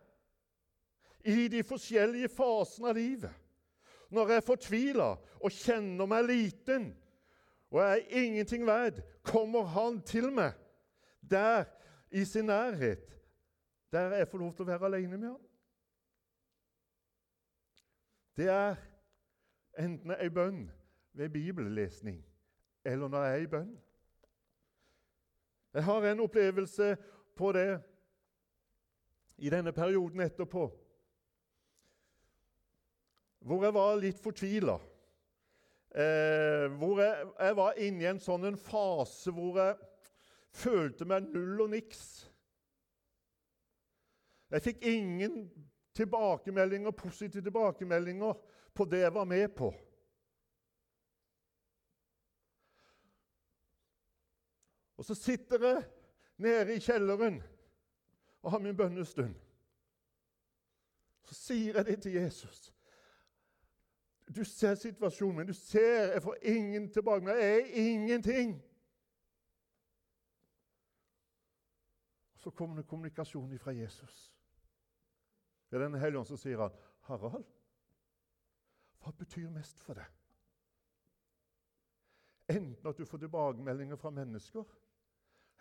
i 1.22 1.46
de 1.52 1.60
forskjellige 1.62 2.32
fasene 2.34 2.90
av 2.90 2.98
livet. 2.98 3.34
Når 4.10 4.32
jeg 4.34 4.46
fortviler 4.48 5.20
og 5.38 5.54
kjenner 5.54 6.10
meg 6.10 6.26
liten 6.26 6.88
og 7.70 7.84
jeg 7.84 8.00
er 8.00 8.24
ingenting 8.24 8.66
verd, 8.66 9.04
kommer 9.22 9.68
han 9.70 10.00
til 10.02 10.32
meg 10.34 10.58
der 11.22 11.68
i 12.10 12.24
sin 12.26 12.50
nærhet, 12.50 13.06
der 13.94 14.16
jeg 14.18 14.28
får 14.32 14.42
lov 14.42 14.56
til 14.56 14.66
å 14.66 14.70
være 14.72 14.90
alene 14.90 15.18
med 15.18 15.28
ham. 15.28 15.44
Det 18.34 18.50
er 18.50 18.82
enten 19.78 20.16
ei 20.18 20.32
bønn 20.34 20.66
ved 21.14 21.30
bibellesning 21.30 22.24
eller 22.86 23.08
når 23.14 23.28
jeg 23.28 23.38
er 23.38 23.46
i 23.46 23.52
bønn. 23.54 23.72
Jeg 25.78 25.86
har 25.86 26.10
en 26.10 26.26
opplevelse 26.26 26.98
på 27.38 27.52
det 27.54 27.68
i 29.40 29.52
denne 29.52 29.74
perioden 29.76 30.24
etterpå, 30.24 30.68
hvor 33.40 33.64
jeg 33.64 33.76
var 33.76 34.00
litt 34.02 34.20
fortvila. 34.20 34.76
Eh, 35.90 36.66
hvor 36.78 37.00
jeg, 37.02 37.30
jeg, 37.40 37.56
var 37.58 37.80
inne 37.82 38.04
i 38.04 38.10
en 38.12 38.20
sånn 38.22 38.46
en 38.46 38.60
fase 38.62 39.32
hvor 39.34 39.58
jeg 39.58 39.78
følte 40.60 41.08
meg 41.10 41.32
null 41.32 41.64
og 41.66 41.72
niks. 41.74 42.04
Jeg 44.54 44.66
fikk 44.66 44.86
ingen 44.90 45.48
tilbakemeldinger, 45.98 46.94
positive 46.94 47.44
tilbakemeldinger 47.46 48.38
på 48.76 48.86
det 48.90 49.04
jeg 49.06 49.16
var 49.16 49.30
med 49.30 49.48
på. 49.58 49.72
Og 55.00 55.06
så 55.08 55.16
sitter 55.16 55.64
jeg 55.64 55.84
nede 56.44 56.76
i 56.76 56.84
kjelleren 56.84 57.40
og 58.42 58.52
har 58.52 58.60
min 58.60 58.78
bønnestund. 58.78 59.36
Så 61.24 61.36
sier 61.36 61.76
jeg 61.76 61.86
det 61.86 62.02
til 62.02 62.12
Jesus. 62.12 62.74
Du 64.36 64.44
ser 64.44 64.76
situasjonen 64.76 65.38
min. 65.38 65.48
Du 65.48 65.54
ser 65.54 66.12
jeg 66.14 66.24
får 66.24 66.36
ingen 66.42 66.92
tilbake. 66.94 67.30
Jeg 67.30 67.60
er 67.60 67.66
ingenting. 67.66 68.64
Og 72.34 72.40
Så 72.40 72.50
kommer 72.50 72.76
det 72.76 72.88
kommunikasjon 72.88 73.60
fra 73.60 73.72
Jesus. 73.72 74.36
Det 75.70 75.78
er 75.78 75.84
denne 75.84 76.00
hellige 76.00 76.26
så 76.26 76.38
sier 76.38 76.62
han, 76.62 76.72
'Harald, 77.02 77.46
hva 79.00 79.12
betyr 79.12 79.50
mest 79.50 79.80
for 79.80 79.94
deg?' 79.94 80.16
Enten 82.50 82.88
at 82.88 82.98
du 82.98 83.06
får 83.06 83.18
tilbakemeldinger 83.18 83.96
fra 83.96 84.10
mennesker, 84.10 84.64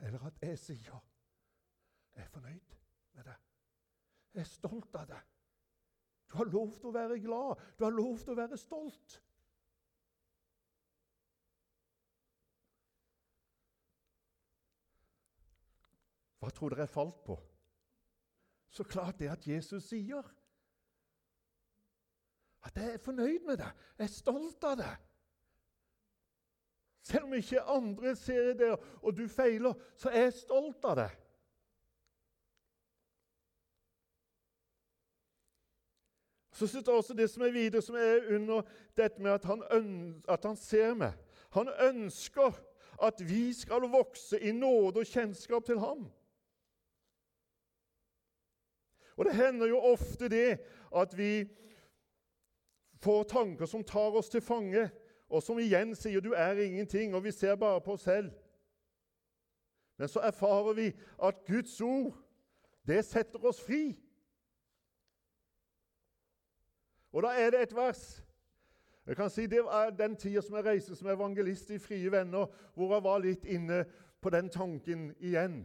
eller 0.01 0.27
at 0.27 0.38
jeg 0.43 0.59
sier 0.59 1.05
jeg 2.19 2.25
er 2.25 2.31
fornøyd 2.35 2.77
med 3.15 3.25
det. 3.25 3.37
Jeg 4.35 4.41
er 4.41 4.51
stolt 4.51 4.95
av 4.99 5.07
det. 5.07 5.19
Du 6.29 6.37
har 6.37 6.51
lov 6.51 6.73
til 6.75 6.91
å 6.91 6.95
være 6.95 7.19
glad. 7.23 7.61
Du 7.79 7.85
har 7.87 7.95
lov 7.95 8.19
til 8.19 8.35
å 8.35 8.39
være 8.39 8.59
stolt. 8.59 9.19
Hva 16.39 16.51
tror 16.55 16.75
dere 16.75 16.87
jeg 16.87 16.93
falt 16.95 17.23
på? 17.27 17.39
Så 18.71 18.85
klart 18.85 19.19
det 19.23 19.31
at 19.31 19.47
Jesus 19.47 19.87
sier. 19.89 20.27
At 22.67 22.77
jeg 22.77 22.99
er 22.99 23.05
fornøyd 23.05 23.47
med 23.47 23.63
det. 23.63 23.71
Jeg 23.99 24.11
er 24.11 24.13
stolt 24.13 24.67
av 24.67 24.77
det. 24.83 24.91
Selv 27.09 27.31
om 27.31 27.39
ikke 27.39 27.63
andre 27.63 28.13
ser 28.19 28.53
det, 28.59 28.75
og 29.01 29.17
du 29.17 29.25
feiler, 29.33 29.79
så 29.97 30.11
er 30.11 30.27
jeg 30.27 30.37
stolt 30.43 30.85
av 30.85 30.99
det. 30.99 31.09
Så 36.59 36.66
syns 36.66 36.87
jeg 36.87 36.94
også 36.94 37.14
det 37.14 37.29
som 37.31 37.42
er 37.47 37.53
videre, 37.55 37.83
som 37.83 37.94
er 37.94 38.25
under 38.35 38.62
dette 38.97 39.23
med 39.23 39.31
at 39.31 39.44
han, 39.47 39.61
at 40.29 40.44
han 40.44 40.57
ser 40.59 40.97
meg. 40.99 41.12
Han 41.55 41.68
ønsker 41.71 42.57
at 43.03 43.21
vi 43.23 43.53
skal 43.55 43.87
vokse 43.92 44.40
i 44.42 44.51
nåde 44.53 45.05
og 45.05 45.07
kjennskap 45.07 45.66
til 45.66 45.79
ham. 45.79 46.09
Og 49.16 49.25
Det 49.25 49.35
hender 49.35 49.71
jo 49.71 49.79
ofte 49.79 50.29
det 50.29 50.59
at 50.97 51.14
vi 51.18 51.47
får 53.03 53.23
tanker 53.31 53.66
som 53.66 53.85
tar 53.85 54.18
oss 54.18 54.29
til 54.29 54.42
fange, 54.42 54.90
og 55.31 55.42
som 55.42 55.59
igjen 55.59 55.94
sier 55.94 56.21
'du 56.21 56.33
er 56.33 56.59
ingenting', 56.59 57.14
og 57.14 57.25
vi 57.25 57.31
ser 57.31 57.55
bare 57.55 57.81
på 57.81 57.92
oss 57.92 58.03
selv. 58.03 58.31
Men 59.99 60.09
så 60.09 60.21
erfarer 60.21 60.73
vi 60.73 60.92
at 61.23 61.44
Guds 61.47 61.81
ord, 61.81 62.18
det 62.87 63.05
setter 63.05 63.44
oss 63.44 63.61
fri. 63.61 64.08
Og 67.12 67.23
da 67.23 67.29
er 67.29 67.51
det 67.51 67.62
et 67.62 67.77
vers. 67.77 68.25
Jeg 69.07 69.16
kan 69.16 69.31
si 69.31 69.47
Det 69.47 69.59
er 69.59 69.90
den 69.90 70.16
tida 70.16 70.40
som 70.44 70.57
jeg 70.57 70.64
reiste 70.64 70.97
som 70.97 71.09
evangelist 71.09 71.71
i 71.71 71.79
Frie 71.79 72.12
Venner, 72.12 72.47
hvor 72.75 72.94
jeg 72.94 73.05
var 73.05 73.18
litt 73.18 73.44
inne 73.44 73.85
på 74.21 74.31
den 74.31 74.51
tanken 74.51 75.14
igjen. 75.21 75.62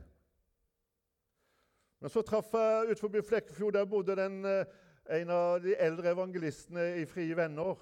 Men 1.99 2.09
så 2.09 2.21
traff 2.21 2.53
jeg 2.53 2.91
utenfor 2.91 3.21
Flekkefjord. 3.27 3.73
Der 3.73 3.85
bodde 3.85 4.15
den, 4.15 4.45
eh, 4.45 4.65
en 5.09 5.29
av 5.29 5.61
de 5.61 5.75
eldre 5.75 6.09
evangelistene 6.11 7.01
i 7.01 7.05
Frie 7.05 7.35
Venner. 7.35 7.75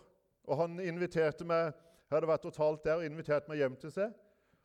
Og 0.43 0.58
Han 0.58 0.80
inviterte 0.80 1.45
meg 1.45 1.74
jeg 2.12 2.17
hadde 2.17 2.28
vært 2.28 2.45
og 2.45 2.54
talt 2.54 2.84
der 2.84 3.00
og 3.00 3.06
inviterte 3.06 3.47
meg 3.47 3.62
hjem 3.62 3.76
til 3.80 3.91
seg. 3.91 4.12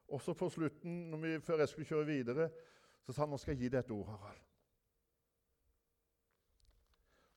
Og 0.09 0.19
så 0.21 0.35
på 0.35 0.49
slutten, 0.51 1.23
vi, 1.23 1.37
før 1.39 1.63
jeg 1.63 1.69
skulle 1.69 1.87
kjøre 1.87 2.07
videre, 2.07 2.49
så 3.07 3.13
sa 3.13 3.23
han 3.23 3.31
nå 3.31 3.39
skal 3.39 3.55
jeg 3.55 3.61
gi 3.61 3.69
deg 3.69 3.85
et 3.85 3.95
ord, 3.95 4.09
Harald 4.11 4.46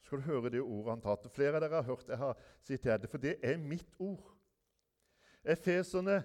skal 0.09 0.23
du 0.23 0.25
høre 0.25 0.49
det 0.49 0.61
ordet 0.63 0.95
han 0.95 1.01
tatt. 1.05 1.29
Flere 1.29 1.59
av 1.59 1.61
dere 1.61 1.83
har 1.83 1.85
hørt 1.85 2.09
jeg 2.09 2.17
har 2.17 2.39
sitert 2.65 3.03
det, 3.03 3.09
for 3.11 3.21
det 3.21 3.35
er 3.45 3.61
mitt 3.61 3.93
ord. 4.01 4.25
Efeserne 5.45 6.17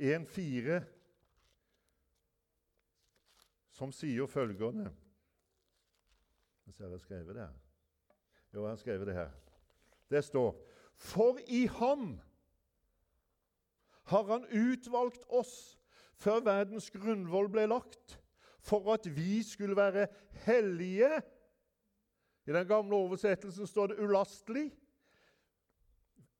1,4, 0.00 0.80
som 3.76 3.92
sier 3.92 4.26
følgende 4.30 4.88
ser 6.72 6.86
jeg 6.86 6.94
har 6.94 7.02
skrevet 7.02 7.36
det 7.36 7.42
her. 7.44 7.56
Jo, 8.54 8.62
jeg 8.62 8.70
har 8.70 8.80
skrevet 8.80 9.06
det 9.06 9.14
her. 9.14 9.32
Det 10.08 10.24
står 10.24 10.56
For 10.96 11.36
i 11.52 11.66
ham 11.66 12.14
har 14.08 14.24
han 14.30 14.48
utvalgt 14.48 15.28
oss 15.28 15.76
før 16.16 16.40
verdens 16.48 16.88
grunnvoll 16.94 17.50
ble 17.52 17.66
lagt 17.68 18.16
for 18.62 18.94
at 18.94 19.08
vi 19.16 19.42
skulle 19.42 19.76
være 19.76 20.06
hellige. 20.46 21.22
I 22.46 22.52
den 22.52 22.66
gamle 22.66 22.96
oversettelsen 22.96 23.66
står 23.66 23.86
det 23.86 23.98
'ulastelig' 23.98 24.70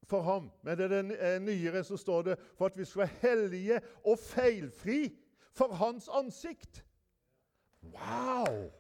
for 0.05 0.21
ham. 0.23 0.51
Men 0.63 0.81
i 0.81 0.89
den 0.89 1.11
eh, 1.11 1.43
nyere 1.43 1.85
så 1.85 1.97
står 1.97 2.23
det 2.23 2.39
'for 2.39 2.67
at 2.67 2.79
vi 2.79 2.85
skulle 2.85 3.09
være 3.09 3.31
hellige 3.31 3.81
og 4.05 4.19
feilfri 4.19 5.19
for 5.53 5.73
hans 5.73 6.09
ansikt'. 6.09 6.83
Wow! 7.83 8.71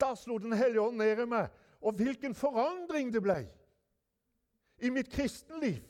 Da 0.00 0.14
slo 0.14 0.38
Den 0.38 0.52
hellige 0.52 0.80
ånd 0.80 0.96
ned 0.96 1.22
i 1.22 1.24
meg, 1.24 1.48
Og 1.80 1.92
hvilken 1.92 2.34
forandring 2.34 3.12
det 3.12 3.22
ble 3.22 3.48
i 4.78 4.90
mitt 4.90 5.10
kristenliv. 5.12 5.82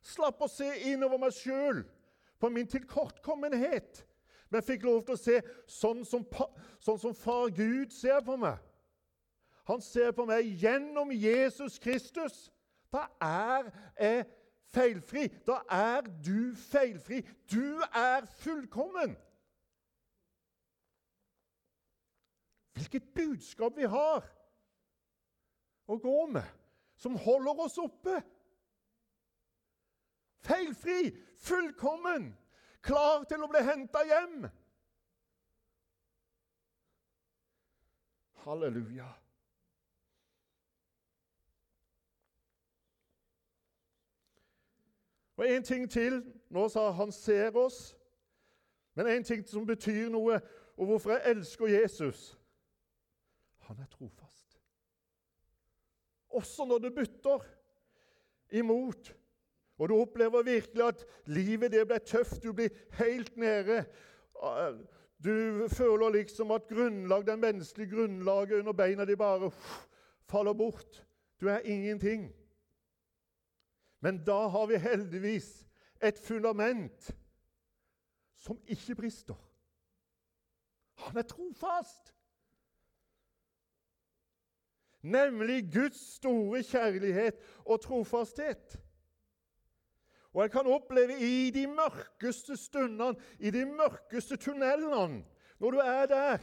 Slapp 0.00 0.42
å 0.42 0.48
se 0.48 0.68
innover 0.92 1.18
meg 1.18 1.32
sjøl 1.32 1.82
på 2.38 2.48
min 2.48 2.66
tilkortkommenhet, 2.66 4.04
men 4.48 4.58
jeg 4.58 4.64
fikk 4.64 4.86
lov 4.88 5.02
til 5.04 5.14
å 5.14 5.20
se 5.20 5.40
sånn 5.68 6.04
som, 6.08 6.24
sånn 6.80 7.00
som 7.00 7.14
far 7.16 7.50
Gud 7.52 7.92
ser 7.92 8.22
på 8.24 8.36
meg. 8.40 8.56
Han 9.68 9.82
ser 9.84 10.14
på 10.16 10.24
meg 10.24 10.48
gjennom 10.62 11.12
Jesus 11.12 11.76
Kristus. 11.82 12.46
Da 12.88 13.04
er 13.20 13.68
jeg 14.00 14.24
feilfri. 14.72 15.26
Da 15.44 15.60
er 15.68 16.08
du 16.24 16.54
feilfri. 16.56 17.20
Du 17.52 17.82
er 17.92 18.24
fullkommen. 18.40 19.16
Hvilket 22.78 23.12
budskap 23.14 23.76
vi 23.76 23.84
har 23.90 24.24
å 25.88 25.96
gå 26.00 26.18
med, 26.30 26.46
som 27.00 27.16
holder 27.18 27.64
oss 27.64 27.78
oppe. 27.80 28.20
Feilfri, 30.44 31.10
fullkommen, 31.42 32.30
klar 32.82 33.24
til 33.28 33.42
å 33.44 33.48
bli 33.50 33.62
henta 33.66 34.02
hjem. 34.08 34.48
Halleluja. 38.44 39.08
Og 45.38 45.50
en 45.50 45.62
ting 45.62 45.90
til. 45.90 46.22
Nå 46.50 46.68
sa 46.68 46.90
han 46.90 47.12
ser 47.12 47.56
oss. 47.56 47.94
Men 48.94 49.06
en 49.06 49.24
ting 49.24 49.44
som 49.46 49.66
betyr 49.66 50.08
noe, 50.10 50.40
og 50.76 50.86
hvorfor 50.86 51.10
jeg 51.10 51.30
elsker 51.30 51.66
Jesus 51.66 52.38
Han 53.68 53.78
er 53.78 53.86
trofast. 53.86 54.60
Også 56.28 56.64
når 56.64 56.78
det 56.78 56.94
butter 56.94 57.44
imot, 58.50 59.12
og 59.78 59.88
du 59.88 59.94
opplever 59.94 60.42
virkelig 60.42 60.84
at 60.84 61.04
livet 61.26 61.72
det 61.72 61.86
blir 61.86 61.98
tøft, 61.98 62.42
du 62.42 62.52
blir 62.52 62.70
helt 62.98 63.36
nede 63.36 63.84
Du 65.24 65.66
føler 65.68 66.10
liksom 66.14 66.50
at 66.50 66.68
grunnlag, 66.68 67.26
den 67.26 67.40
menneskelige 67.40 67.90
grunnlaget 67.90 68.60
under 68.60 68.72
beina 68.72 69.04
de 69.04 69.16
bare 69.16 69.50
faller 70.30 70.52
bort. 70.52 71.06
Du 71.40 71.48
er 71.48 71.58
ingenting. 71.58 72.34
Men 74.00 74.24
da 74.24 74.46
har 74.48 74.66
vi 74.66 74.78
heldigvis 74.78 75.66
et 76.02 76.18
fundament 76.18 77.16
som 78.36 78.60
ikke 78.66 78.94
brister. 78.94 79.34
Han 80.96 81.16
er 81.16 81.22
trofast. 81.22 82.14
Nemlig 85.02 85.72
Guds 85.72 86.14
store 86.14 86.62
kjærlighet 86.62 87.34
og 87.64 87.80
trofasthet. 87.80 88.78
Og 90.38 90.44
jeg 90.44 90.50
kan 90.50 90.66
oppleve 90.70 91.16
i 91.18 91.50
de 91.50 91.64
mørkeste 91.66 92.54
stundene, 92.56 93.18
i 93.42 93.50
de 93.50 93.64
mørkeste 93.66 94.36
tunnelene 94.36 95.24
Når 95.58 95.70
du 95.70 95.78
er 95.78 96.06
der, 96.06 96.38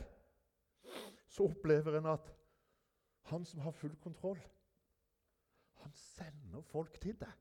så 1.27 1.43
opplever 1.43 1.97
en 1.97 2.05
at 2.05 2.33
han 3.31 3.45
som 3.45 3.59
har 3.59 3.71
full 3.71 3.95
kontroll, 3.95 4.41
han 5.79 5.91
sender 5.93 6.61
folk 6.61 6.99
til 7.01 7.15
deg 7.19 7.31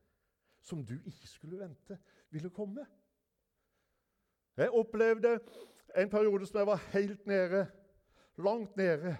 som 0.61 0.85
du 0.85 0.95
ikke 0.95 1.27
skulle 1.27 1.59
vente 1.59 1.99
ville 2.31 2.49
komme. 2.49 2.85
Jeg 4.57 4.71
opplevde 4.71 5.39
en 5.97 6.09
periode 6.09 6.47
som 6.47 6.57
jeg 6.57 6.67
var 6.67 6.87
helt 6.93 7.27
nede, 7.27 7.67
langt 8.37 8.77
nede. 8.77 9.17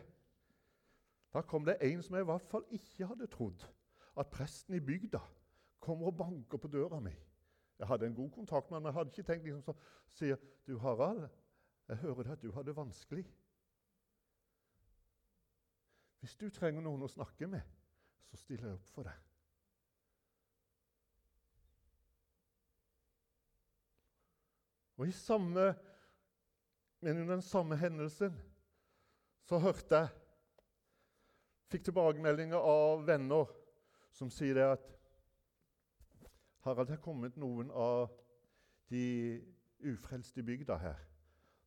Da 1.34 1.42
kom 1.42 1.66
det 1.66 1.78
en 1.82 2.04
som 2.04 2.16
jeg 2.16 2.24
i 2.24 2.32
hvert 2.32 2.48
fall 2.52 2.64
ikke 2.70 3.06
hadde 3.12 3.28
trodd 3.28 3.68
at 4.18 4.32
presten 4.32 4.76
i 4.76 4.80
bygda 4.80 5.20
kommer 5.86 6.10
og 6.10 6.18
banker 6.18 6.62
på 6.62 6.72
døra 6.72 7.00
mi. 7.04 7.14
Jeg 7.80 7.88
hadde 7.88 8.08
en 8.08 8.16
god 8.18 8.30
kontakt 8.32 8.70
med 8.70 8.78
han, 8.78 8.84
men 8.84 8.90
jeg 8.90 8.98
hadde 9.00 9.14
ikke 9.14 9.28
tenkt 9.28 9.46
liksom 9.46 9.64
så 9.66 9.76
sier 10.16 10.42
du 10.68 10.78
Harald, 10.80 11.28
jeg 11.88 12.02
hører 12.02 12.32
at 12.34 12.42
du 12.42 12.52
har 12.52 12.64
det 12.66 12.76
vanskelig. 12.76 13.26
Hvis 16.20 16.36
du 16.42 16.50
trenger 16.50 16.82
noen 16.82 17.04
å 17.06 17.12
snakke 17.12 17.48
med, 17.48 17.62
så 18.32 18.40
stiller 18.40 18.72
jeg 18.72 18.80
opp 18.80 18.88
for 18.96 19.06
deg. 19.06 19.20
Og 24.96 25.12
i 25.12 25.14
samme, 25.14 25.68
men 27.04 27.20
under 27.22 27.36
den 27.36 27.44
samme 27.46 27.78
hendelsen 27.78 28.38
så 29.46 29.60
hørte 29.62 30.00
jeg 30.00 30.22
Fikk 31.66 31.88
tilbakemeldinger 31.88 32.62
av 32.62 33.02
venner 33.08 33.50
som 34.14 34.30
sier 34.32 34.54
det 34.56 34.66
at 34.76 34.95
Harald, 36.66 36.88
det 36.88 36.94
er 36.94 37.02
kommet 37.02 37.36
noen 37.38 37.68
av 37.70 38.08
de 38.90 39.38
ufrelste 39.86 40.42
i 40.42 40.46
bygda 40.48 40.80
her 40.82 41.04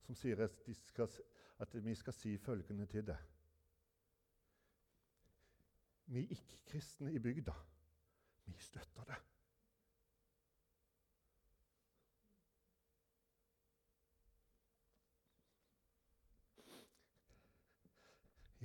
som 0.02 0.16
sier 0.18 0.40
at, 0.42 0.64
skal, 0.88 1.06
at 1.62 1.76
vi 1.84 1.94
skal 1.94 2.16
si 2.16 2.32
følgende 2.42 2.86
til 2.90 3.06
deg. 3.06 3.20
Vi 6.10 6.24
ikke-kristne 6.34 7.12
i 7.14 7.22
bygda, 7.22 7.54
vi 8.48 8.58
støtter 8.58 9.06
det. 9.12 9.20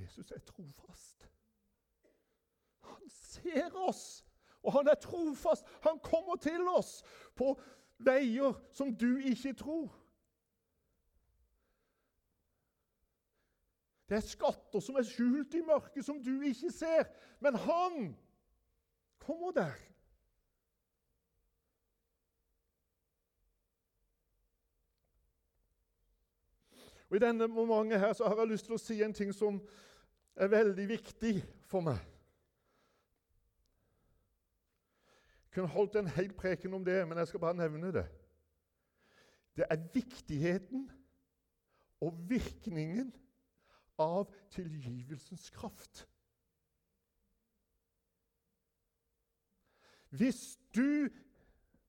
Jesus 0.02 0.32
er 0.32 0.40
trofast. 0.40 1.30
Han 2.80 3.10
ser 3.10 3.76
oss, 3.76 4.26
og 4.64 4.74
han 4.74 4.88
er 4.88 5.00
trofast. 5.00 5.68
Han 5.84 6.00
kommer 6.00 6.36
til 6.42 6.68
oss 6.68 7.04
på 7.36 7.54
veier 8.04 8.56
som 8.72 8.96
du 8.96 9.18
ikke 9.18 9.54
tror. 9.60 9.92
Det 14.10 14.20
er 14.20 14.28
skatter 14.28 14.84
som 14.84 15.00
er 15.00 15.08
skjult 15.08 15.56
i 15.58 15.64
mørket, 15.66 16.06
som 16.06 16.20
du 16.24 16.42
ikke 16.42 16.72
ser. 16.72 17.08
Men 17.40 17.56
han 17.56 18.16
kommer 19.20 19.52
der. 19.52 19.76
Og 27.10 27.18
I 27.18 27.22
denne 27.22 27.48
momentet 27.48 28.00
her 28.00 28.14
så 28.14 28.26
har 28.26 28.40
jeg 28.42 28.48
lyst 28.48 28.66
til 28.66 28.74
å 28.74 28.82
si 28.82 29.04
en 29.06 29.14
ting 29.14 29.34
som 29.38 29.62
er 30.34 30.50
veldig 30.50 30.88
viktig 30.90 31.36
for 31.70 31.86
meg. 31.86 32.00
Jeg 32.02 32.10
kunne 35.54 35.68
holdt 35.68 35.96
en 35.96 36.10
hel 36.16 36.34
preken 36.34 36.74
om 36.74 36.86
det, 36.86 37.08
men 37.08 37.18
jeg 37.18 37.28
skal 37.28 37.40
bare 37.40 37.58
nevne 37.58 37.92
det. 37.94 38.06
Det 39.56 39.66
er 39.70 39.90
viktigheten 39.94 40.88
og 42.02 42.18
virkningen 42.30 43.14
av 44.02 44.26
tilgivelsens 44.50 45.50
kraft. 45.50 46.08
Hvis 50.10 50.60
du 50.76 51.10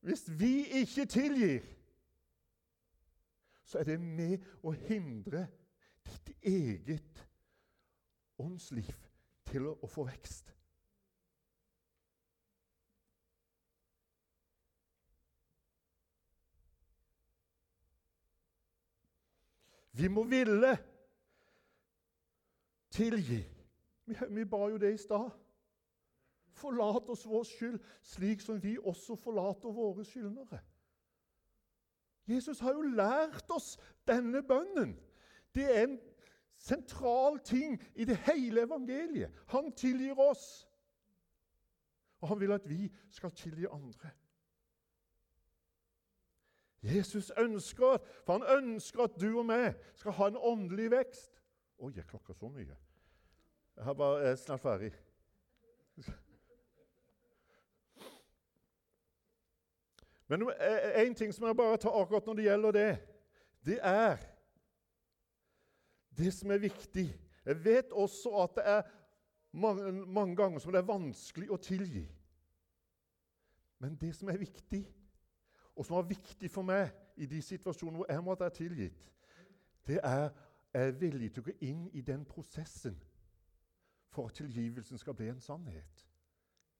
Hvis 0.04 0.40
vi 0.40 0.66
ikke 0.66 1.06
tilgir, 1.06 1.62
så 3.64 3.78
er 3.78 3.84
det 3.88 4.00
med 4.00 4.42
å 4.60 4.74
hindre 4.76 5.46
ditt 6.04 6.28
eget 6.42 7.22
åndsliv 8.36 8.98
til 9.48 9.70
å, 9.70 9.88
få 9.88 10.04
vekst. 10.04 10.52
Vi 19.94 20.08
må 20.08 20.24
ville 20.24 20.78
tilgi. 22.90 23.42
Vi, 24.04 24.16
vi 24.30 24.44
ba 24.44 24.66
jo 24.68 24.76
det 24.76 24.94
i 24.94 25.00
stad. 25.00 25.30
Forlat 26.54 27.10
oss 27.10 27.26
vår 27.26 27.42
skyld, 27.48 27.78
slik 28.02 28.42
som 28.42 28.62
vi 28.62 28.76
også 28.78 29.16
forlater 29.16 29.74
våre 29.74 30.04
skyldnere. 30.04 30.60
Jesus 32.26 32.60
har 32.60 32.72
jo 32.72 32.82
lært 32.82 33.50
oss 33.52 33.74
denne 34.08 34.42
bønnen. 34.42 34.94
Det 35.54 35.64
er 35.64 35.82
en 35.86 35.98
sentral 36.58 37.38
ting 37.44 37.76
i 37.94 38.04
det 38.04 38.16
hele 38.16 38.64
evangeliet. 38.64 39.32
Han 39.52 39.72
tilgir 39.72 40.18
oss. 40.18 40.66
Og 42.20 42.28
han 42.28 42.40
vil 42.40 42.52
at 42.52 42.68
vi 42.68 42.88
skal 43.10 43.30
tilgi 43.30 43.66
andre. 43.70 44.10
Jesus 46.84 47.32
ønsker, 47.38 47.98
for 48.24 48.38
han 48.38 48.64
ønsker 48.64 49.06
at 49.06 49.16
du 49.20 49.38
og 49.38 49.46
meg 49.48 49.72
skal 49.96 50.12
ha 50.18 50.28
en 50.28 50.36
åndelig 50.36 50.90
vekst. 50.92 51.40
Oi, 51.80 51.92
jeg 51.96 52.04
klokka 52.06 52.36
så 52.36 52.50
mye. 52.52 52.76
Jeg, 53.76 53.84
har 53.84 53.96
bare, 53.96 54.20
er 54.22 54.36
snart 54.36 54.60
ferdig. 54.60 54.92
Men 60.28 60.44
en 60.96 61.14
ting 61.14 61.32
som 61.34 61.46
jeg 61.46 61.56
bare 61.56 61.80
tar 61.80 61.96
akkurat 62.00 62.26
når 62.26 62.34
det 62.34 62.44
gjelder 62.44 62.76
det, 62.76 62.90
det 63.64 63.78
er 63.82 64.16
det 66.16 66.32
som 66.34 66.50
er 66.50 66.62
viktig. 66.62 67.08
Jeg 67.44 67.64
vet 67.64 67.92
også 67.92 68.36
at 68.44 68.54
det 68.56 68.66
er 68.66 68.82
mange, 69.52 69.92
mange 69.92 70.36
ganger 70.36 70.58
som 70.58 70.72
det 70.72 70.78
er 70.82 70.88
vanskelig 70.88 71.50
å 71.52 71.60
tilgi. 71.60 72.04
Men 73.82 73.96
det 74.00 74.14
som 74.16 74.28
er 74.28 74.40
viktig, 74.40 74.84
og 75.76 75.86
som 75.86 75.96
var 75.96 76.08
viktig 76.08 76.50
for 76.50 76.66
meg 76.66 76.90
i 77.16 77.26
de 77.26 77.42
situasjonene 77.42 78.00
hvor 78.00 78.10
jeg 78.12 78.24
måtte 78.24 78.44
være 78.44 78.58
tilgitt, 78.58 79.10
det 79.86 80.00
er 80.02 80.30
jeg 80.74 80.88
er 80.88 80.96
villig 80.98 81.28
til 81.30 81.44
å 81.44 81.46
gå 81.46 81.52
inn 81.62 81.82
i 81.94 82.00
den 82.02 82.24
prosessen 82.26 82.96
for 84.10 84.26
at 84.26 84.34
tilgivelsen 84.34 84.98
skal 84.98 85.14
bli 85.14 85.28
en 85.30 85.40
sannhet. 85.40 86.00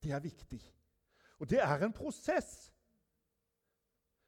Det 0.03 0.11
er 0.11 0.23
viktig. 0.23 0.59
Og 1.39 1.51
det 1.51 1.61
er 1.63 1.85
en 1.85 1.95
prosess. 1.95 2.73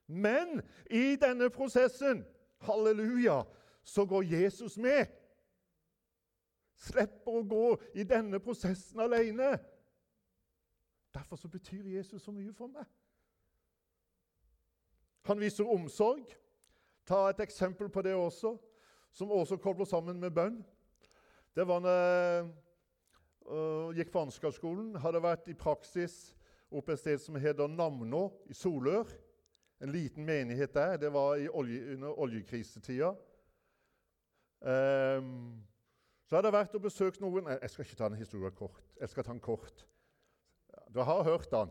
Men 0.07 0.62
i 0.91 1.17
denne 1.19 1.51
prosessen, 1.51 2.23
halleluja, 2.62 3.43
så 3.83 4.07
går 4.07 4.23
Jesus 4.23 4.79
med. 4.79 5.11
Slipper 6.79 7.41
å 7.41 7.43
gå 7.43 7.67
i 7.99 8.07
denne 8.07 8.39
prosessen 8.39 9.03
alene. 9.03 9.57
Derfor 11.14 11.43
så 11.43 11.51
betyr 11.51 11.91
Jesus 11.97 12.23
så 12.23 12.31
mye 12.31 12.55
for 12.55 12.71
meg. 12.71 12.87
Han 15.27 15.41
viser 15.43 15.66
omsorg. 15.66 16.24
Ta 17.07 17.29
et 17.31 17.41
eksempel 17.43 17.89
på 17.91 18.03
det 18.03 18.14
også, 18.14 18.57
som 19.14 19.31
også 19.31 19.59
kobler 19.62 19.87
sammen 19.87 20.20
med 20.20 20.35
bønn. 20.35 20.59
Det 21.57 21.66
var 21.66 21.83
da 21.83 21.93
jeg 21.95 22.49
uh, 23.49 23.95
gikk 23.97 24.11
på 24.12 24.24
Ansgarskolen, 24.27 24.97
hadde 25.01 25.22
vært 25.22 25.47
i 25.49 25.55
praksis 25.57 26.35
oppe 26.70 26.95
et 26.95 27.01
sted 27.01 27.22
som 27.22 27.39
heter 27.41 27.70
Namnå 27.70 28.27
i 28.51 28.55
Solør. 28.55 29.09
En 29.81 29.93
liten 29.93 30.24
menighet 30.27 30.74
der. 30.74 30.97
Det 31.01 31.12
var 31.12 31.39
olje, 31.55 31.95
under 31.95 32.18
oljekrisetida. 32.27 33.14
Um, 34.61 35.62
så 36.27 36.37
hadde 36.37 36.51
jeg 36.51 36.57
vært 36.57 36.74
og 36.74 36.83
besøkt 36.83 37.20
noen 37.22 37.47
Jeg 37.53 37.70
skal 37.70 37.85
ikke 37.85 37.99
ta 37.99 38.09
den 38.11 38.18
historien 38.18 38.55
kort. 38.57 38.83
Jeg 39.01 39.12
skal 39.12 39.27
ta 39.27 39.35
den 39.35 39.43
kort. 39.43 39.85
Du 40.91 41.03
har 41.05 41.22
hørt 41.22 41.51
den. 41.53 41.70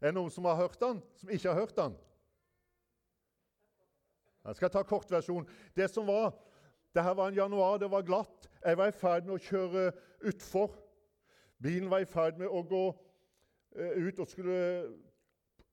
Er 0.00 0.10
det 0.10 0.18
noen 0.18 0.32
som 0.32 0.44
har 0.44 0.58
hørt 0.58 0.80
den, 0.80 1.00
som 1.16 1.30
ikke 1.32 1.48
har 1.48 1.60
hørt 1.60 1.76
den? 1.76 1.96
Jeg 4.46 4.58
skal 4.58 4.70
ta 4.70 4.82
kortversjon. 4.86 5.48
Det 5.74 5.88
som 5.90 6.06
var, 6.06 6.34
det 6.94 7.02
her 7.02 7.16
var 7.18 7.28
en 7.28 7.38
januar, 7.38 7.78
det 7.78 7.90
var 7.90 8.04
glatt. 8.06 8.46
Jeg 8.64 8.78
var 8.78 8.92
i 8.92 8.94
ferd 8.94 9.26
med 9.26 9.34
å 9.36 9.42
kjøre 9.42 9.88
utfor. 10.30 10.76
Bilen 11.62 11.90
var 11.90 12.04
i 12.04 12.08
ferd 12.08 12.38
med 12.38 12.52
å 12.52 12.62
gå 12.62 12.84
uh, 12.92 13.96
ut 14.06 14.20
og 14.22 14.30
skulle 14.30 14.60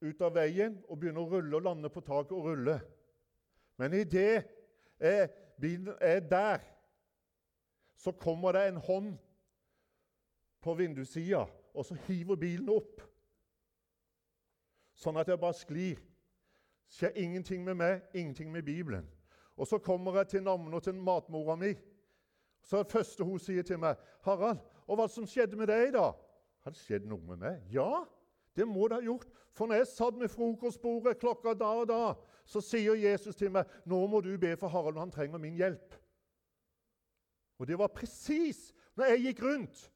ut 0.04 0.20
av 0.24 0.34
veien 0.36 0.76
og 0.88 0.98
begynne 1.00 1.22
å 1.22 1.30
rulle 1.30 1.56
og 1.56 1.64
lande 1.64 1.90
på 1.92 2.02
taket 2.04 2.34
og 2.36 2.50
rulle. 2.50 2.78
Men 3.80 3.94
idet 3.96 4.44
eh, 5.00 5.30
bilen 5.60 5.94
er 6.00 6.20
der, 6.20 6.64
så 7.96 8.12
kommer 8.12 8.52
det 8.52 8.66
en 8.68 8.82
hånd 8.84 9.14
på 10.64 10.74
vindussida, 10.74 11.44
og 11.74 11.86
så 11.86 11.96
hiver 12.06 12.36
bilen 12.36 12.68
opp. 12.72 13.00
Sånn 15.04 15.20
at 15.20 15.28
jeg 15.28 15.40
bare 15.40 15.56
sklir. 15.56 16.00
Skjer 16.88 17.16
ingenting 17.20 17.64
med 17.64 17.76
meg, 17.76 18.04
ingenting 18.16 18.52
med 18.52 18.64
Bibelen. 18.64 19.08
Og 19.56 19.68
Så 19.68 19.78
kommer 19.78 20.16
jeg 20.16 20.28
til 20.28 20.42
navnet 20.42 20.82
til 20.82 20.94
matmora 20.94 21.56
mi. 21.56 21.74
Så 22.64 22.80
det 22.80 22.92
første 22.92 23.24
hun 23.24 23.38
sier 23.38 23.62
til 23.62 23.78
meg, 23.78 23.96
'Harald, 24.24 24.58
og 24.86 24.96
hva 24.96 25.08
som 25.08 25.26
skjedde 25.26 25.56
med 25.56 25.66
deg, 25.66 25.92
da?' 25.92 26.12
Har 26.64 26.70
det 26.70 26.80
skjedd 26.80 27.04
noe 27.04 27.20
med 27.20 27.36
meg? 27.36 27.60
Ja, 27.70 28.04
det 28.56 28.68
må 28.68 28.88
det 28.88 28.96
ha 28.96 29.02
gjort. 29.04 29.28
For 29.52 29.66
når 29.66 29.74
jeg 29.74 29.86
satt 29.86 30.16
med 30.16 30.28
frokostbordet 30.28 31.18
klokka 31.18 31.52
da 31.54 31.64
og 31.64 31.88
da, 31.88 32.14
så 32.46 32.60
sier 32.60 32.94
Jesus 32.94 33.36
til 33.36 33.50
meg, 33.50 33.64
'Nå 33.84 34.06
må 34.06 34.20
du 34.20 34.38
be 34.38 34.56
for 34.56 34.68
Harald, 34.68 34.98
han 34.98 35.10
trenger 35.10 35.38
min 35.38 35.56
hjelp.' 35.56 36.00
Og 37.58 37.66
det 37.66 37.78
var 37.78 37.86
presis 37.86 38.72
når 38.96 39.04
jeg 39.04 39.20
gikk 39.20 39.42
rundt. 39.42 39.92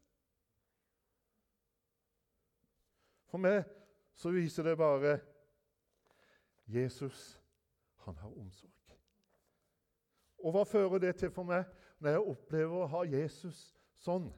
For 3.27 3.39
meg 3.39 3.65
så 4.19 4.33
viser 4.35 4.66
det 4.66 4.75
bare 4.79 5.19
Jesus, 6.66 7.41
han 7.97 8.16
har 8.16 8.33
omsorg. 8.35 8.73
Og 10.39 10.55
hva 10.55 10.64
fører 10.66 10.99
det 11.03 11.16
til 11.19 11.31
for 11.35 11.47
meg 11.47 11.66
når 11.99 12.14
jeg 12.14 12.31
opplever 12.33 12.83
å 12.83 12.91
ha 12.93 13.03
Jesus 13.07 13.61
sånn? 13.99 14.29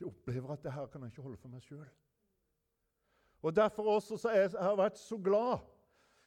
Jeg 0.00 0.08
opplever 0.08 0.54
at 0.54 0.64
det 0.64 0.72
her 0.72 0.88
kan 0.92 1.04
jeg 1.04 1.12
ikke 1.12 1.24
holde 1.24 1.40
for 1.40 1.52
meg 1.52 1.64
sjøl. 1.64 1.86
Og 3.44 3.56
Derfor 3.56 3.90
også 3.96 4.16
så 4.20 4.32
jeg, 4.32 4.52
jeg 4.52 4.60
har 4.64 4.76
vært 4.76 5.00
så 5.00 5.18
glad 5.20 5.64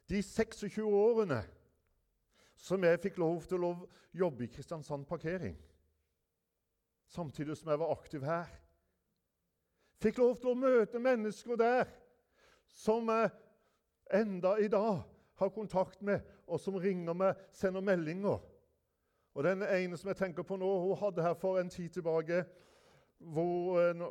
de 0.10 0.22
26 0.22 0.84
årene 0.86 1.42
som 2.58 2.84
jeg 2.84 3.02
fikk 3.02 3.18
lov 3.22 3.46
til 3.50 3.66
å 3.66 3.72
jobbe 4.18 4.46
i 4.46 4.52
Kristiansand 4.54 5.06
parkering. 5.10 5.58
Samtidig 7.10 7.58
som 7.58 7.70
jeg 7.70 7.82
var 7.82 7.94
aktiv 7.94 8.26
her. 8.26 8.50
Fikk 10.02 10.20
lov 10.22 10.36
til 10.38 10.54
å 10.54 10.60
møte 10.60 11.02
mennesker 11.02 11.58
der 11.58 11.90
som 12.70 13.10
jeg 13.10 13.30
enda 14.14 14.56
i 14.58 14.68
dag 14.68 15.02
har 15.38 15.50
kontakt 15.50 16.02
med, 16.02 16.20
og 16.48 16.60
som 16.60 16.76
ringer 16.76 17.14
meg, 17.14 17.36
sender 17.54 17.82
meldinger. 17.82 18.40
Og 19.38 19.44
Den 19.44 19.62
ene 19.62 19.98
som 19.98 20.08
jeg 20.08 20.18
tenker 20.18 20.44
på 20.44 20.58
nå, 20.58 20.70
hun 20.82 20.98
hadde 20.98 21.22
her 21.22 21.34
for 21.38 21.60
en 21.60 21.70
tid 21.70 21.90
tilbake, 21.90 22.44
hvor, 23.18 23.80
eh, 23.82 24.02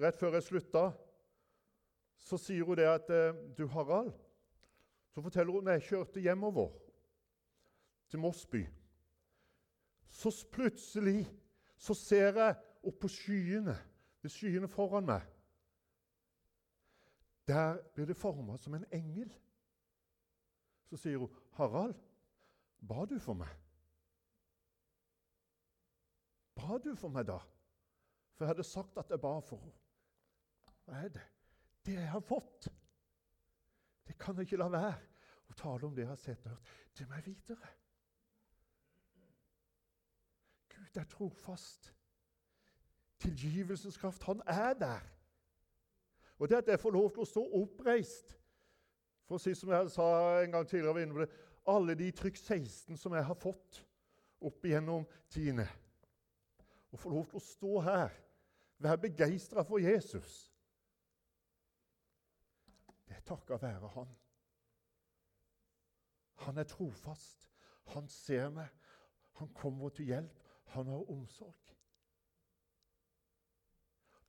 rett 0.00 0.16
før 0.16 0.32
jeg 0.32 0.42
slutta, 0.42 0.90
så 2.16 2.36
sier 2.36 2.64
hun 2.64 2.76
det 2.76 2.88
at 2.88 3.10
eh, 3.10 3.36
Du, 3.56 3.66
Harald 3.66 4.12
Så 5.10 5.22
forteller 5.22 5.52
hun 5.52 5.64
når 5.64 5.72
jeg 5.72 5.82
kjørte 5.82 6.20
hjemover 6.20 6.70
til 8.08 8.18
Mossby, 8.18 8.66
så 10.08 10.46
plutselig 10.52 11.26
så 11.78 11.94
ser 11.94 12.36
jeg 12.38 12.54
opp 12.84 12.98
på 13.00 13.08
skyene, 13.08 13.74
de 14.22 14.28
skyene 14.28 14.68
foran 14.68 15.06
meg. 15.06 15.24
Der 17.48 17.82
blir 17.94 18.06
det 18.06 18.16
forma 18.16 18.56
som 18.56 18.74
en 18.74 18.84
engel. 18.92 19.32
Så 20.90 20.96
sier 20.96 21.18
hun, 21.18 21.36
'Harald, 21.52 21.94
ba 22.88 23.04
du 23.04 23.18
for 23.18 23.34
meg?' 23.34 23.56
Ba 26.54 26.78
du 26.78 26.94
for 26.94 27.08
meg 27.08 27.26
da? 27.26 27.38
For 28.34 28.44
jeg 28.44 28.48
hadde 28.48 28.64
sagt 28.64 28.98
at 28.98 29.10
jeg 29.10 29.20
ba 29.20 29.38
for 29.40 29.56
henne. 29.56 29.78
Hva 30.84 31.04
er 31.04 31.08
det? 31.08 31.26
Det 31.86 31.94
jeg 31.94 32.10
har 32.10 32.20
fått. 32.20 32.68
Det 34.06 34.18
kan 34.18 34.36
jeg 34.36 34.48
ikke 34.48 34.56
la 34.56 34.68
være 34.68 34.98
å 35.50 35.56
tale 35.56 35.86
om 35.86 35.94
det 35.94 36.02
jeg 36.02 36.10
har 36.10 36.20
sett 36.20 36.44
og 36.46 36.50
hørt, 36.54 36.74
til 36.94 37.08
meg 37.08 37.26
videre. 37.26 37.70
Gud 40.68 41.00
er 41.00 41.04
trofast. 41.04 41.94
Tilgivelsens 43.20 43.98
kraft, 44.00 44.24
han 44.24 44.42
er 44.46 44.74
der. 44.74 45.08
Og 46.40 46.48
det 46.48 46.56
at 46.56 46.68
jeg 46.72 46.80
får 46.80 46.94
lov 46.94 47.10
til 47.12 47.24
å 47.24 47.28
stå 47.28 47.44
oppreist 47.60 48.34
For 49.28 49.36
å 49.36 49.42
si 49.42 49.52
som 49.54 49.70
jeg 49.70 49.92
sa 49.92 50.06
en 50.40 50.56
gang 50.56 50.66
tidligere, 50.66 51.28
alle 51.68 51.94
de 51.94 52.08
trykk 52.16 52.38
16 52.40 52.96
som 52.98 53.14
jeg 53.14 53.26
har 53.28 53.38
fått 53.38 53.82
opp 54.48 54.64
igjennom 54.64 55.04
tiende 55.30 55.68
Å 56.90 56.98
få 56.98 57.12
lov 57.12 57.28
til 57.28 57.38
å 57.38 57.44
stå 57.44 57.74
her, 57.86 58.16
være 58.80 59.04
begeistra 59.04 59.64
for 59.68 59.82
Jesus 59.84 60.48
Det 63.04 63.18
er 63.18 63.28
takka 63.28 63.60
være 63.60 63.92
Han. 63.98 64.16
Han 66.40 66.58
er 66.58 66.64
trofast. 66.64 67.50
Han 67.92 68.08
ser 68.08 68.48
meg. 68.54 68.68
Han 69.40 69.50
kommer 69.54 69.88
til 69.92 70.06
hjelp. 70.06 70.38
Han 70.72 70.86
har 70.86 71.10
omsorg. 71.10 71.74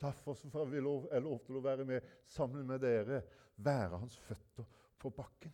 Får 0.02 0.66
vi 0.66 0.80
lov, 0.80 1.08
jeg 1.12 1.22
lov 1.22 1.42
til 1.46 1.58
å 1.60 1.64
være 1.64 1.86
med 1.86 2.06
sammen 2.26 2.66
med 2.68 2.82
dere, 2.82 3.22
være 3.62 4.00
hans 4.02 4.18
føtter 4.18 4.66
på 4.98 5.10
bakken. 5.14 5.54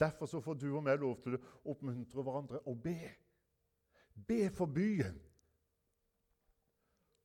Derfor 0.00 0.26
så 0.26 0.40
får 0.40 0.54
du 0.54 0.70
og 0.72 0.82
meg 0.82 1.00
lov 1.00 1.18
til 1.22 1.36
å 1.36 1.42
oppmuntre 1.70 2.24
hverandre 2.24 2.62
og 2.66 2.80
be. 2.82 2.96
Be 4.28 4.48
for 4.50 4.66
byen. 4.66 5.20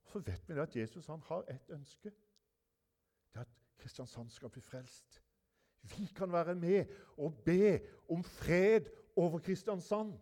Så 0.08 0.20
vet 0.24 0.48
vi 0.48 0.60
at 0.60 0.76
Jesus 0.76 1.06
han 1.06 1.24
har 1.28 1.48
ett 1.48 1.72
ønske. 1.74 2.12
Det 3.32 3.40
er 3.40 3.46
at 3.48 3.56
Kristiansand 3.80 4.30
skal 4.30 4.52
bli 4.52 4.60
frelst. 4.64 5.20
Vi 5.96 6.06
kan 6.16 6.32
være 6.32 6.54
med 6.54 6.92
og 7.16 7.40
be 7.44 7.80
om 8.08 8.24
fred 8.24 8.88
over 9.16 9.38
Kristiansand. 9.38 10.12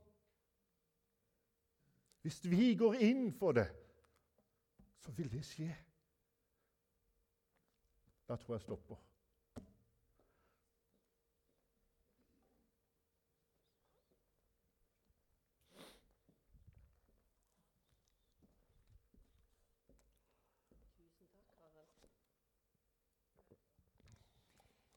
Hvis 2.23 2.41
vi 2.51 2.75
går 2.75 2.95
inn 2.95 3.33
for 3.33 3.53
det, 3.53 3.69
så 4.99 5.13
vil 5.13 5.31
det 5.33 5.45
skje. 5.47 5.71
Da 8.29 8.37
tror 8.37 8.55
jeg 8.55 8.61
stopper. 8.61 8.97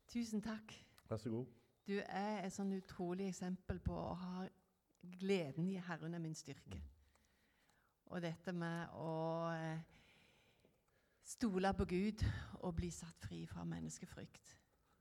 Tusen 0.09 0.41
takk. 0.41 0.73
Vær 1.09 1.17
så 1.17 1.29
god. 1.29 1.45
Du 1.87 1.93
er 2.01 2.39
et 2.41 2.53
sånn 2.53 2.71
utrolig 2.73 3.27
eksempel 3.29 3.77
på 3.85 3.93
å 3.93 4.15
ha 4.17 4.47
gleden 5.21 5.69
i 5.69 5.77
Herren 5.85 6.17
er 6.17 6.23
min 6.23 6.35
styrke. 6.37 6.79
Og 8.09 8.23
dette 8.25 8.53
med 8.57 8.95
å 8.97 9.13
eh, 9.53 9.83
stole 11.29 11.73
på 11.77 11.85
Gud 11.85 12.23
og 12.65 12.75
bli 12.79 12.89
satt 12.93 13.21
fri 13.21 13.43
fra 13.47 13.63
menneskefrykt. 13.67 14.55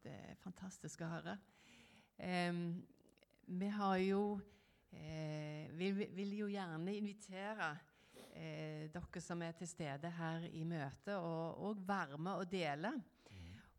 Det 0.04 0.12
er 0.12 0.40
fantastisk 0.42 1.02
å 1.02 1.10
høre. 1.14 1.36
Um, 2.18 2.82
vi 3.48 3.68
har 3.72 3.96
jo 4.02 4.22
eh, 4.92 5.70
vil, 5.78 6.02
vil, 6.12 6.34
jo 6.42 6.48
gjerne 6.52 6.96
invitere 6.98 7.70
eh, 8.34 8.90
dere 8.92 9.22
som 9.24 9.42
er 9.42 9.54
til 9.56 9.70
stede 9.70 10.10
her 10.18 10.44
i 10.52 10.64
møtet, 10.68 11.14
og, 11.16 11.62
og 11.64 11.80
være 11.88 12.18
med 12.20 12.42
og 12.42 12.50
dele. 12.52 12.92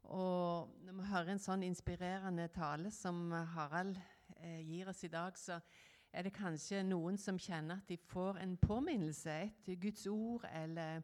Og 0.10 0.74
når 0.82 0.98
vi 0.98 1.08
hører 1.12 1.32
en 1.36 1.44
sånn 1.44 1.68
inspirerende 1.68 2.48
tale 2.50 2.90
som 2.90 3.30
Harald 3.54 4.00
eh, 4.40 4.64
gir 4.66 4.90
oss 4.90 5.04
i 5.06 5.12
dag, 5.14 5.38
så 5.38 5.60
er 6.10 6.26
det 6.26 6.34
kanskje 6.34 6.82
noen 6.88 7.20
som 7.22 7.38
kjenner 7.38 7.78
at 7.78 7.92
de 7.92 8.00
får 8.10 8.42
en 8.42 8.58
påminnelse, 8.58 9.36
et 9.46 9.76
Guds 9.78 10.08
ord, 10.10 10.48
eller 10.50 11.04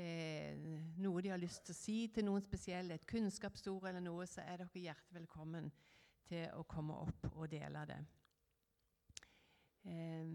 eh, 0.00 0.56
noe 1.02 1.22
de 1.22 1.32
har 1.32 1.40
lyst 1.40 1.66
til 1.66 1.76
å 1.76 1.78
si 1.78 1.98
til 2.14 2.26
noen 2.26 2.42
spesielle, 2.44 2.96
et 2.96 3.06
kunnskapsord 3.08 3.88
eller 3.90 4.04
noe, 4.04 4.26
så 4.28 4.42
er 4.44 4.62
dere 4.62 4.84
hjertelig 4.86 5.20
velkommen 5.20 5.70
til 6.30 6.46
å 6.56 6.64
komme 6.70 6.96
opp 7.04 7.30
og 7.34 7.48
dele 7.52 7.84
det. 7.90 8.00
Eh, 9.90 10.34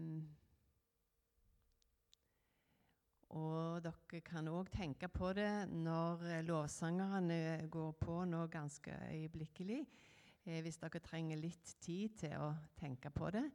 og 3.36 3.82
dere 3.84 4.22
kan 4.24 4.48
òg 4.48 4.70
tenke 4.72 5.10
på 5.12 5.32
det 5.36 5.66
når 5.72 6.44
lovsangerne 6.46 7.66
går 7.72 7.92
på 8.00 8.22
nå 8.30 8.46
ganske 8.52 8.94
øyeblikkelig. 9.10 9.82
Eh, 10.46 10.62
hvis 10.62 10.78
dere 10.78 11.02
trenger 11.02 11.42
litt 11.42 11.76
tid 11.82 12.18
til 12.22 12.38
å 12.38 12.52
tenke 12.78 13.10
på 13.10 13.34
det. 13.34 13.46